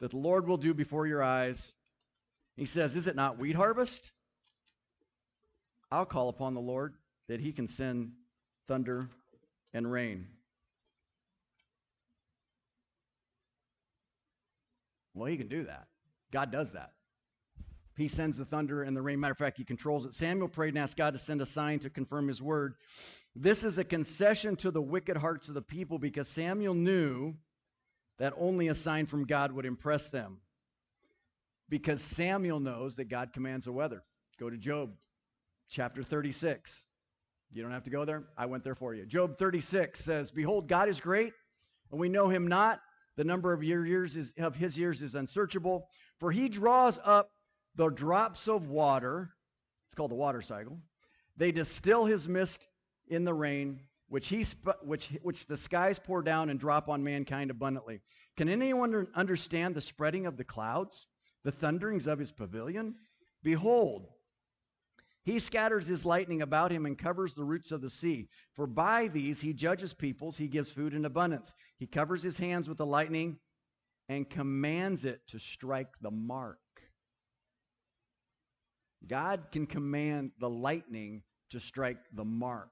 that 0.00 0.10
the 0.10 0.16
Lord 0.16 0.48
will 0.48 0.56
do 0.56 0.72
before 0.72 1.06
your 1.06 1.22
eyes. 1.22 1.74
He 2.56 2.64
says, 2.64 2.96
Is 2.96 3.06
it 3.06 3.14
not 3.14 3.38
wheat 3.38 3.56
harvest? 3.56 4.10
I'll 5.90 6.06
call 6.06 6.30
upon 6.30 6.54
the 6.54 6.60
Lord 6.60 6.94
that 7.28 7.40
he 7.40 7.52
can 7.52 7.68
send 7.68 8.12
thunder 8.68 9.10
and 9.74 9.90
rain. 9.90 10.28
Well, 15.16 15.26
he 15.26 15.36
can 15.36 15.48
do 15.48 15.64
that. 15.64 15.88
God 16.30 16.52
does 16.52 16.72
that. 16.72 16.92
He 17.96 18.08
sends 18.08 18.36
the 18.36 18.44
thunder 18.44 18.82
and 18.82 18.94
the 18.94 19.00
rain. 19.00 19.18
Matter 19.18 19.32
of 19.32 19.38
fact, 19.38 19.56
he 19.56 19.64
controls 19.64 20.04
it. 20.04 20.12
Samuel 20.12 20.48
prayed 20.48 20.74
and 20.74 20.78
asked 20.78 20.98
God 20.98 21.14
to 21.14 21.18
send 21.18 21.40
a 21.40 21.46
sign 21.46 21.78
to 21.80 21.90
confirm 21.90 22.28
his 22.28 22.42
word. 22.42 22.74
This 23.34 23.64
is 23.64 23.78
a 23.78 23.84
concession 23.84 24.54
to 24.56 24.70
the 24.70 24.82
wicked 24.82 25.16
hearts 25.16 25.48
of 25.48 25.54
the 25.54 25.62
people 25.62 25.98
because 25.98 26.28
Samuel 26.28 26.74
knew 26.74 27.34
that 28.18 28.34
only 28.36 28.68
a 28.68 28.74
sign 28.74 29.06
from 29.06 29.24
God 29.24 29.52
would 29.52 29.64
impress 29.64 30.10
them. 30.10 30.38
Because 31.70 32.02
Samuel 32.02 32.60
knows 32.60 32.96
that 32.96 33.08
God 33.08 33.32
commands 33.32 33.64
the 33.64 33.72
weather. 33.72 34.04
Go 34.38 34.50
to 34.50 34.58
Job 34.58 34.90
chapter 35.70 36.02
36. 36.02 36.84
You 37.52 37.62
don't 37.62 37.72
have 37.72 37.84
to 37.84 37.90
go 37.90 38.04
there. 38.04 38.24
I 38.36 38.44
went 38.44 38.62
there 38.62 38.74
for 38.74 38.94
you. 38.94 39.06
Job 39.06 39.38
36 39.38 39.98
says, 39.98 40.30
Behold, 40.30 40.68
God 40.68 40.90
is 40.90 41.00
great, 41.00 41.32
and 41.90 41.98
we 41.98 42.10
know 42.10 42.28
him 42.28 42.46
not. 42.46 42.80
The 43.16 43.24
number 43.24 43.52
of 43.52 43.62
your 43.62 43.86
years 43.86 44.16
is, 44.16 44.34
of 44.38 44.56
his 44.56 44.76
years 44.76 45.02
is 45.02 45.14
unsearchable, 45.14 45.88
for 46.18 46.30
he 46.30 46.48
draws 46.48 46.98
up 47.04 47.30
the 47.74 47.88
drops 47.88 48.48
of 48.48 48.68
water, 48.68 49.30
it's 49.86 49.94
called 49.94 50.10
the 50.10 50.16
water 50.16 50.42
cycle. 50.42 50.78
They 51.36 51.52
distill 51.52 52.04
his 52.04 52.28
mist 52.28 52.68
in 53.08 53.24
the 53.24 53.34
rain, 53.34 53.80
which, 54.08 54.28
he 54.28 54.44
sp- 54.44 54.80
which, 54.82 55.10
which 55.22 55.46
the 55.46 55.56
skies 55.56 55.98
pour 55.98 56.22
down 56.22 56.50
and 56.50 56.60
drop 56.60 56.88
on 56.88 57.02
mankind 57.02 57.50
abundantly. 57.50 58.00
Can 58.36 58.48
anyone 58.48 59.06
understand 59.14 59.74
the 59.74 59.80
spreading 59.80 60.26
of 60.26 60.36
the 60.36 60.44
clouds, 60.44 61.06
the 61.44 61.52
thunderings 61.52 62.06
of 62.06 62.18
his 62.18 62.32
pavilion? 62.32 62.94
Behold, 63.42 64.08
he 65.26 65.40
scatters 65.40 65.88
his 65.88 66.06
lightning 66.06 66.40
about 66.40 66.70
him 66.70 66.86
and 66.86 66.96
covers 66.96 67.34
the 67.34 67.42
roots 67.42 67.72
of 67.72 67.80
the 67.80 67.90
sea. 67.90 68.28
For 68.54 68.64
by 68.64 69.08
these 69.08 69.40
he 69.40 69.52
judges 69.52 69.92
peoples, 69.92 70.36
he 70.36 70.46
gives 70.46 70.70
food 70.70 70.94
in 70.94 71.04
abundance. 71.04 71.52
He 71.78 71.86
covers 71.88 72.22
his 72.22 72.38
hands 72.38 72.68
with 72.68 72.78
the 72.78 72.86
lightning 72.86 73.36
and 74.08 74.30
commands 74.30 75.04
it 75.04 75.20
to 75.26 75.40
strike 75.40 75.90
the 76.00 76.12
mark. 76.12 76.60
God 79.04 79.46
can 79.50 79.66
command 79.66 80.30
the 80.38 80.48
lightning 80.48 81.24
to 81.50 81.58
strike 81.58 81.98
the 82.14 82.24
mark. 82.24 82.70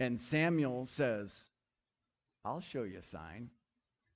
And 0.00 0.20
Samuel 0.20 0.84
says, 0.84 1.48
I'll 2.44 2.60
show 2.60 2.82
you 2.82 2.98
a 2.98 3.02
sign. 3.02 3.48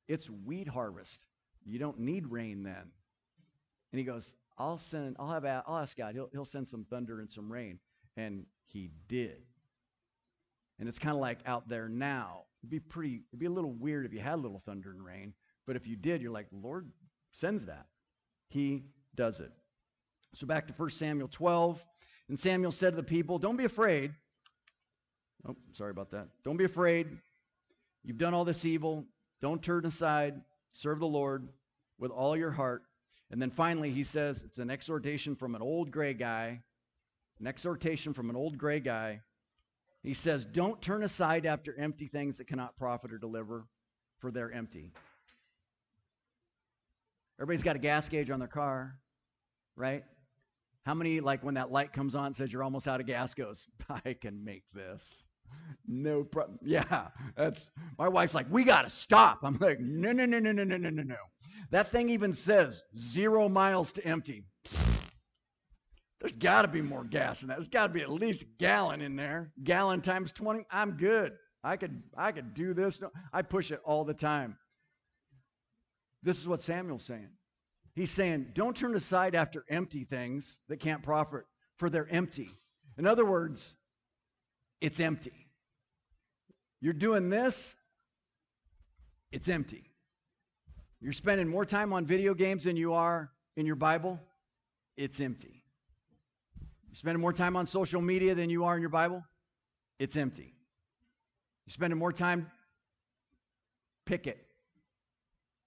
It's 0.06 0.28
wheat 0.28 0.68
harvest. 0.68 1.24
You 1.64 1.78
don't 1.78 2.00
need 2.00 2.26
rain 2.30 2.62
then. 2.62 2.92
And 3.90 3.98
he 3.98 4.04
goes, 4.04 4.34
I'll 4.58 4.78
send, 4.78 5.16
I'll 5.18 5.30
have, 5.30 5.44
I'll 5.44 5.78
ask 5.78 5.96
God. 5.96 6.14
He'll, 6.14 6.28
he'll 6.32 6.44
send 6.44 6.68
some 6.68 6.84
thunder 6.90 7.20
and 7.20 7.30
some 7.30 7.50
rain. 7.50 7.78
And 8.16 8.44
he 8.66 8.90
did. 9.08 9.42
And 10.78 10.88
it's 10.88 10.98
kind 10.98 11.14
of 11.14 11.20
like 11.20 11.38
out 11.46 11.68
there 11.68 11.88
now. 11.88 12.42
It'd 12.62 12.70
be 12.70 12.80
pretty, 12.80 13.22
it'd 13.30 13.38
be 13.38 13.46
a 13.46 13.50
little 13.50 13.72
weird 13.72 14.04
if 14.04 14.12
you 14.12 14.20
had 14.20 14.34
a 14.34 14.42
little 14.42 14.60
thunder 14.64 14.90
and 14.90 15.04
rain. 15.04 15.32
But 15.66 15.76
if 15.76 15.86
you 15.86 15.96
did, 15.96 16.22
you're 16.22 16.32
like, 16.32 16.46
Lord 16.52 16.90
sends 17.30 17.64
that. 17.66 17.86
He 18.48 18.84
does 19.14 19.40
it. 19.40 19.52
So 20.34 20.46
back 20.46 20.66
to 20.68 20.74
1 20.74 20.90
Samuel 20.90 21.28
12. 21.28 21.84
And 22.28 22.38
Samuel 22.38 22.72
said 22.72 22.90
to 22.90 22.96
the 22.96 23.02
people, 23.02 23.38
Don't 23.38 23.56
be 23.56 23.64
afraid. 23.64 24.12
Oh, 25.48 25.56
sorry 25.72 25.90
about 25.90 26.10
that. 26.10 26.28
Don't 26.44 26.56
be 26.56 26.64
afraid. 26.64 27.06
You've 28.04 28.18
done 28.18 28.34
all 28.34 28.44
this 28.44 28.64
evil. 28.64 29.04
Don't 29.40 29.62
turn 29.62 29.86
aside. 29.86 30.40
Serve 30.72 31.00
the 31.00 31.06
Lord 31.06 31.48
with 31.98 32.10
all 32.10 32.36
your 32.36 32.50
heart. 32.50 32.82
And 33.30 33.40
then 33.40 33.50
finally, 33.50 33.90
he 33.90 34.04
says 34.04 34.42
it's 34.42 34.58
an 34.58 34.70
exhortation 34.70 35.36
from 35.36 35.54
an 35.54 35.62
old 35.62 35.90
gray 35.90 36.14
guy. 36.14 36.62
An 37.40 37.46
exhortation 37.46 38.14
from 38.14 38.30
an 38.30 38.36
old 38.36 38.58
gray 38.58 38.80
guy. 38.80 39.20
He 40.02 40.14
says, 40.14 40.44
Don't 40.44 40.80
turn 40.80 41.02
aside 41.02 41.46
after 41.46 41.78
empty 41.78 42.06
things 42.06 42.38
that 42.38 42.46
cannot 42.46 42.76
profit 42.76 43.12
or 43.12 43.18
deliver, 43.18 43.66
for 44.18 44.30
they're 44.30 44.52
empty. 44.52 44.92
Everybody's 47.38 47.62
got 47.62 47.76
a 47.76 47.80
gas 47.80 48.08
gauge 48.08 48.30
on 48.30 48.38
their 48.40 48.48
car, 48.48 48.98
right? 49.76 50.04
How 50.84 50.94
many, 50.94 51.20
like 51.20 51.44
when 51.44 51.54
that 51.54 51.70
light 51.70 51.92
comes 51.92 52.14
on, 52.14 52.32
says 52.32 52.52
you're 52.52 52.64
almost 52.64 52.88
out 52.88 53.00
of 53.00 53.06
gas, 53.06 53.34
goes, 53.34 53.68
I 54.04 54.14
can 54.14 54.42
make 54.42 54.64
this. 54.72 55.28
No 55.86 56.24
problem. 56.24 56.58
Yeah, 56.62 57.08
that's 57.36 57.70
my 57.98 58.08
wife's 58.08 58.34
like, 58.34 58.46
we 58.50 58.64
got 58.64 58.82
to 58.82 58.90
stop. 58.90 59.40
I'm 59.42 59.56
like, 59.60 59.80
no, 59.80 60.12
no, 60.12 60.26
no, 60.26 60.38
no, 60.38 60.52
no, 60.52 60.64
no, 60.64 60.76
no, 60.76 60.90
no, 60.90 61.02
no. 61.02 61.16
That 61.70 61.90
thing 61.90 62.08
even 62.10 62.32
says 62.32 62.82
zero 62.96 63.48
miles 63.48 63.92
to 63.92 64.04
empty. 64.04 64.44
There's 66.20 66.36
got 66.36 66.62
to 66.62 66.68
be 66.68 66.82
more 66.82 67.04
gas 67.04 67.42
in 67.42 67.48
that. 67.48 67.58
There's 67.58 67.68
got 67.68 67.88
to 67.88 67.92
be 67.92 68.02
at 68.02 68.10
least 68.10 68.42
a 68.42 68.46
gallon 68.58 69.02
in 69.02 69.14
there. 69.14 69.52
Gallon 69.62 70.00
times 70.00 70.32
20. 70.32 70.64
I'm 70.70 70.92
good. 70.92 71.32
I 71.62 71.76
could 71.76 72.02
I 72.16 72.32
could 72.32 72.54
do 72.54 72.74
this. 72.74 73.00
I 73.32 73.42
push 73.42 73.70
it 73.70 73.80
all 73.84 74.04
the 74.04 74.14
time. 74.14 74.56
This 76.22 76.38
is 76.38 76.48
what 76.48 76.60
Samuel's 76.60 77.04
saying. 77.04 77.28
He's 77.94 78.10
saying, 78.10 78.48
don't 78.54 78.76
turn 78.76 78.94
aside 78.94 79.34
after 79.34 79.64
empty 79.68 80.04
things 80.04 80.60
that 80.68 80.78
can't 80.78 81.02
profit, 81.02 81.44
for 81.78 81.90
they're 81.90 82.08
empty. 82.10 82.50
In 82.96 83.06
other 83.06 83.24
words, 83.24 83.74
it's 84.80 85.00
empty. 85.00 85.48
You're 86.80 86.92
doing 86.92 87.28
this, 87.28 87.74
it's 89.32 89.48
empty. 89.48 89.87
You're 91.00 91.12
spending 91.12 91.48
more 91.48 91.64
time 91.64 91.92
on 91.92 92.06
video 92.06 92.34
games 92.34 92.64
than 92.64 92.76
you 92.76 92.92
are 92.92 93.30
in 93.56 93.66
your 93.66 93.76
Bible, 93.76 94.18
it's 94.96 95.20
empty. 95.20 95.62
You're 96.88 96.96
spending 96.96 97.20
more 97.20 97.32
time 97.32 97.56
on 97.56 97.66
social 97.66 98.00
media 98.00 98.34
than 98.34 98.50
you 98.50 98.64
are 98.64 98.74
in 98.74 98.80
your 98.80 98.90
Bible, 98.90 99.22
it's 99.98 100.16
empty. 100.16 100.54
You're 101.66 101.72
spending 101.72 101.98
more 101.98 102.12
time 102.12 102.50
picket, 104.06 104.38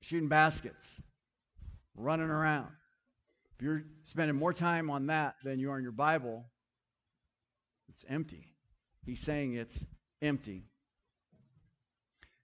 shooting 0.01 0.29
baskets, 0.29 0.83
running 1.95 2.29
around. 2.29 2.69
If 3.55 3.63
you're 3.63 3.83
spending 4.05 4.35
more 4.35 4.51
time 4.51 4.89
on 4.89 5.07
that 5.07 5.35
than 5.43 5.59
you 5.59 5.71
are 5.71 5.77
in 5.77 5.83
your 5.83 5.91
Bible, 5.91 6.43
it's 7.87 8.03
empty. 8.09 8.47
He's 9.05 9.21
saying 9.21 9.53
it's 9.53 9.85
empty. 10.21 10.63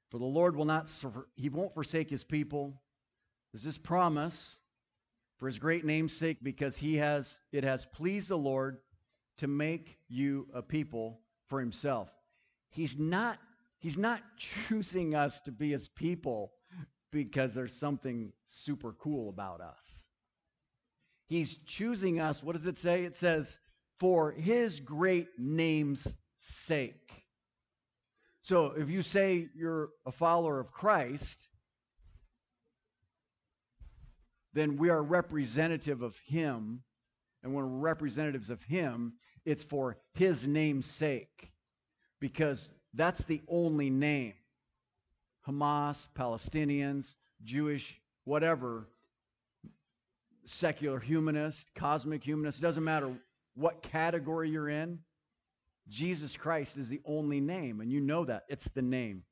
For 0.09 0.19
the 0.19 0.25
Lord 0.25 0.55
will 0.55 0.65
not, 0.65 0.89
he 1.35 1.49
won't 1.49 1.73
forsake 1.73 2.09
his 2.09 2.23
people. 2.23 2.81
This 3.53 3.65
is 3.65 3.77
promise 3.77 4.57
for 5.37 5.47
his 5.47 5.59
great 5.59 5.85
name's 5.85 6.13
sake 6.13 6.37
because 6.41 6.77
he 6.77 6.95
has, 6.95 7.39
it 7.51 7.63
has 7.63 7.85
pleased 7.85 8.29
the 8.29 8.37
Lord 8.37 8.77
to 9.37 9.47
make 9.47 9.97
you 10.07 10.47
a 10.53 10.61
people 10.61 11.19
for 11.47 11.59
himself. 11.59 12.09
He's 12.69 12.97
not, 12.97 13.37
he's 13.79 13.97
not 13.97 14.21
choosing 14.37 15.15
us 15.15 15.41
to 15.41 15.51
be 15.51 15.71
his 15.71 15.87
people 15.87 16.53
because 17.11 17.53
there's 17.53 17.73
something 17.73 18.31
super 18.45 18.93
cool 18.93 19.29
about 19.29 19.61
us. 19.61 20.07
He's 21.27 21.57
choosing 21.65 22.19
us, 22.19 22.41
what 22.41 22.55
does 22.55 22.65
it 22.65 22.77
say? 22.77 23.03
It 23.03 23.17
says, 23.17 23.59
for 23.99 24.31
his 24.31 24.79
great 24.79 25.27
name's 25.37 26.13
sake. 26.39 27.26
So 28.47 28.71
if 28.77 28.89
you 28.89 29.01
say 29.01 29.49
you're 29.53 29.89
a 30.05 30.11
follower 30.13 30.57
of 30.57 30.71
Christ, 30.71 31.49
then 34.53 34.77
we 34.77 34.89
are 34.89 35.03
representative 35.03 36.01
of 36.01 36.17
him. 36.19 36.81
And 37.43 37.53
when 37.53 37.65
we're 37.65 37.79
representatives 37.79 38.49
of 38.49 38.63
him, 38.63 39.15
it's 39.43 39.63
for 39.63 39.97
his 40.13 40.47
name's 40.47 40.85
sake. 40.85 41.51
Because 42.21 42.71
that's 42.93 43.25
the 43.25 43.41
only 43.49 43.89
name. 43.89 44.35
Hamas, 45.45 46.07
Palestinians, 46.17 47.17
Jewish, 47.43 47.99
whatever, 48.23 48.87
secular 50.45 51.01
humanist, 51.01 51.67
cosmic 51.75 52.23
humanist, 52.23 52.61
doesn't 52.61 52.85
matter 52.85 53.11
what 53.55 53.81
category 53.81 54.49
you're 54.49 54.69
in. 54.69 54.99
Jesus 55.89 56.35
Christ 56.35 56.77
is 56.77 56.87
the 56.87 57.01
only 57.05 57.39
name, 57.39 57.81
and 57.81 57.91
you 57.91 58.01
know 58.01 58.25
that. 58.25 58.43
It's 58.49 58.67
the 58.69 58.81
name. 58.81 59.23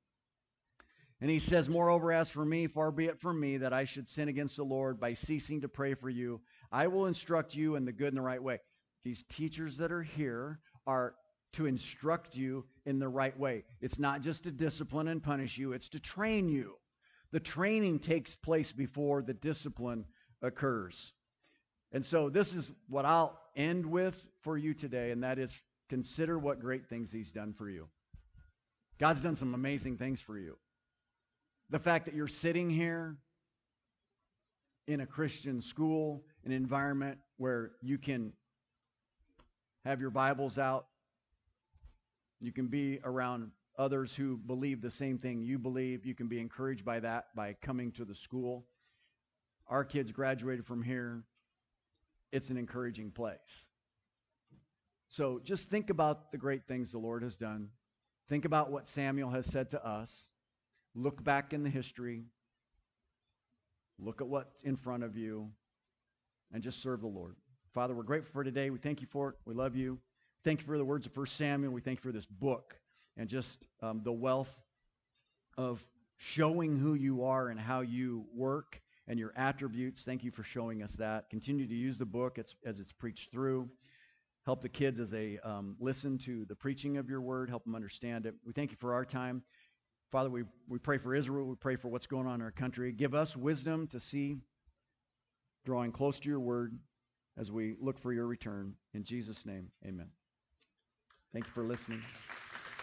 And 1.22 1.30
he 1.30 1.40
says, 1.40 1.70
Moreover, 1.70 2.12
as 2.12 2.30
for 2.30 2.46
me, 2.46 2.68
far 2.68 2.92
be 2.92 3.06
it 3.06 3.20
from 3.20 3.40
me 3.40 3.58
that 3.58 3.74
I 3.74 3.86
should 3.86 4.10
sin 4.10 4.28
against 4.28 4.58
the 4.58 4.64
Lord 4.64 5.00
by 5.00 5.14
ceasing 5.14 5.62
to 5.62 5.70
pray 5.70 5.94
for 5.94 6.10
you. 6.10 6.42
I 6.72 6.88
will 6.88 7.06
instruct 7.06 7.56
you 7.56 7.76
in 7.76 7.86
the 7.86 7.92
good 7.92 8.10
and 8.10 8.18
the 8.18 8.22
right 8.22 8.44
way. 8.44 8.60
These 9.04 9.24
teachers 9.30 9.78
that 9.78 9.92
are 9.92 10.04
here 10.04 10.60
are 10.86 11.16
to 11.54 11.66
instruct 11.66 12.36
you 12.36 12.66
in 12.86 13.00
the 13.00 13.08
right 13.08 13.38
way. 13.40 13.64
It's 13.82 13.98
not 13.98 14.22
just 14.22 14.44
to 14.44 14.52
discipline 14.52 15.08
and 15.08 15.24
punish 15.24 15.58
you, 15.58 15.72
it's 15.72 15.90
to 15.90 16.00
train 16.00 16.50
you. 16.50 16.76
The 17.32 17.40
training 17.40 18.00
takes 18.00 18.36
place 18.36 18.72
before 18.72 19.22
the 19.22 19.34
discipline 19.34 20.06
occurs. 20.42 21.14
And 21.92 22.04
so, 22.04 22.30
this 22.30 22.54
is 22.54 22.72
what 22.90 23.06
I'll 23.06 23.40
end 23.56 23.86
with 23.86 24.22
for 24.42 24.58
you 24.58 24.74
today, 24.74 25.12
and 25.12 25.24
that 25.24 25.40
is 25.40 25.56
Consider 25.90 26.40
what 26.40 26.60
great 26.60 26.88
things 26.88 27.12
He's 27.12 27.32
done 27.32 27.54
for 27.54 27.70
you. 27.70 27.88
God's 29.00 29.22
done 29.22 29.36
some 29.36 29.54
amazing 29.54 29.98
things 29.98 30.22
for 30.22 30.38
you. 30.38 30.58
The 31.70 31.80
fact 31.80 32.06
that 32.06 32.14
you're 32.14 32.28
sitting 32.28 32.70
here 32.70 33.18
in 34.88 35.02
a 35.02 35.06
Christian 35.06 35.62
school, 35.62 36.24
an 36.46 36.52
environment 36.52 37.18
where 37.38 37.72
you 37.82 37.98
can 37.98 38.32
have 39.84 40.00
your 40.00 40.12
Bibles 40.12 40.58
out, 40.58 40.88
you 42.40 42.52
can 42.52 42.68
be 42.68 43.00
around 43.04 43.52
others 43.78 44.16
who 44.16 44.38
believe 44.38 44.82
the 44.82 44.92
same 44.92 45.18
thing 45.18 45.42
you 45.42 45.60
believe. 45.60 46.06
You 46.06 46.16
can 46.16 46.28
be 46.28 46.40
encouraged 46.40 46.86
by 46.86 47.00
that 47.00 47.36
by 47.36 47.54
coming 47.62 47.92
to 47.94 48.06
the 48.06 48.16
school. 48.16 48.66
Our 49.68 49.84
kids 49.84 50.12
graduated 50.12 50.66
from 50.66 50.84
here. 50.84 51.24
It's 52.32 52.50
an 52.50 52.58
encouraging 52.58 53.12
place. 53.12 53.70
So 55.16 55.40
just 55.46 55.70
think 55.70 55.90
about 55.90 56.34
the 56.34 56.38
great 56.38 56.68
things 56.68 56.92
the 56.92 56.98
Lord 56.98 57.24
has 57.24 57.38
done. 57.38 57.70
Think 58.28 58.44
about 58.44 58.70
what 58.70 58.86
Samuel 58.86 59.30
has 59.30 59.46
said 59.46 59.70
to 59.70 59.88
us. 59.88 60.30
Look 60.94 61.24
back 61.24 61.54
in 61.54 61.64
the 61.64 61.70
history. 61.70 62.26
Look 63.98 64.20
at 64.20 64.28
what's 64.28 64.62
in 64.64 64.76
front 64.76 65.06
of 65.06 65.16
you 65.16 65.52
and 66.52 66.62
just 66.62 66.84
serve 66.84 67.00
the 67.00 67.08
Lord. 67.08 67.38
Father, 67.74 67.96
we're 67.96 68.04
grateful 68.04 68.34
for 68.34 68.44
today. 68.44 68.70
We 68.72 68.78
thank 68.78 69.00
you 69.00 69.08
for 69.08 69.30
it. 69.30 69.36
We 69.46 69.54
love 69.54 69.74
you. 69.74 70.00
Thank 70.44 70.60
you 70.60 70.66
for 70.66 70.78
the 70.78 70.84
words 70.84 71.06
of 71.06 71.16
1 71.16 71.28
Samuel. 71.28 71.72
We 71.72 71.80
thank 71.80 72.00
you 72.00 72.12
for 72.12 72.12
this 72.12 72.26
book 72.26 72.78
and 73.16 73.30
just 73.30 73.66
um, 73.82 74.02
the 74.04 74.12
wealth 74.12 74.54
of 75.58 75.82
showing 76.18 76.78
who 76.78 76.94
you 76.94 77.24
are 77.24 77.48
and 77.48 77.58
how 77.58 77.80
you 77.80 78.26
work 78.36 78.82
and 79.08 79.18
your 79.18 79.32
attributes. 79.38 80.04
Thank 80.04 80.26
you 80.26 80.32
for 80.32 80.44
showing 80.44 80.84
us 80.84 80.92
that. 80.94 81.30
Continue 81.30 81.68
to 81.68 81.74
use 81.74 81.98
the 81.98 82.06
book 82.06 82.38
as, 82.38 82.54
as 82.66 82.82
it's 82.82 82.92
preached 82.92 83.32
through. 83.32 83.70
Help 84.46 84.62
the 84.62 84.70
kids 84.70 85.00
as 85.00 85.10
they 85.10 85.40
um, 85.44 85.76
listen 85.80 86.18
to 86.20 86.46
the 86.46 86.56
preaching 86.56 86.98
of 86.98 87.10
your 87.10 87.22
word. 87.22 87.50
Help 87.50 87.64
them 87.64 87.74
understand 87.74 88.28
it. 88.28 88.36
We 88.46 88.54
thank 88.54 88.72
you 88.72 88.78
for 88.80 88.94
our 88.94 89.04
time. 89.04 89.42
Father, 90.12 90.30
we, 90.30 90.44
we 90.70 90.78
pray 90.78 91.00
for 91.00 91.16
Israel. 91.16 91.48
We 91.48 91.56
pray 91.56 91.76
for 91.76 91.88
what's 91.88 92.06
going 92.06 92.28
on 92.28 92.36
in 92.36 92.42
our 92.42 92.52
country. 92.52 92.92
Give 92.92 93.16
us 93.16 93.36
wisdom 93.36 93.88
to 93.88 94.00
see, 94.00 94.38
drawing 95.66 95.92
close 95.92 96.20
to 96.20 96.30
your 96.30 96.40
word 96.40 96.78
as 97.38 97.52
we 97.52 97.76
look 97.82 97.98
for 97.98 98.14
your 98.14 98.28
return. 98.28 98.76
In 98.94 99.04
Jesus' 99.04 99.46
name, 99.46 99.72
amen. 99.86 100.10
Thank 101.34 101.48
you 101.48 101.52
for 101.52 101.64
listening. 101.64 102.02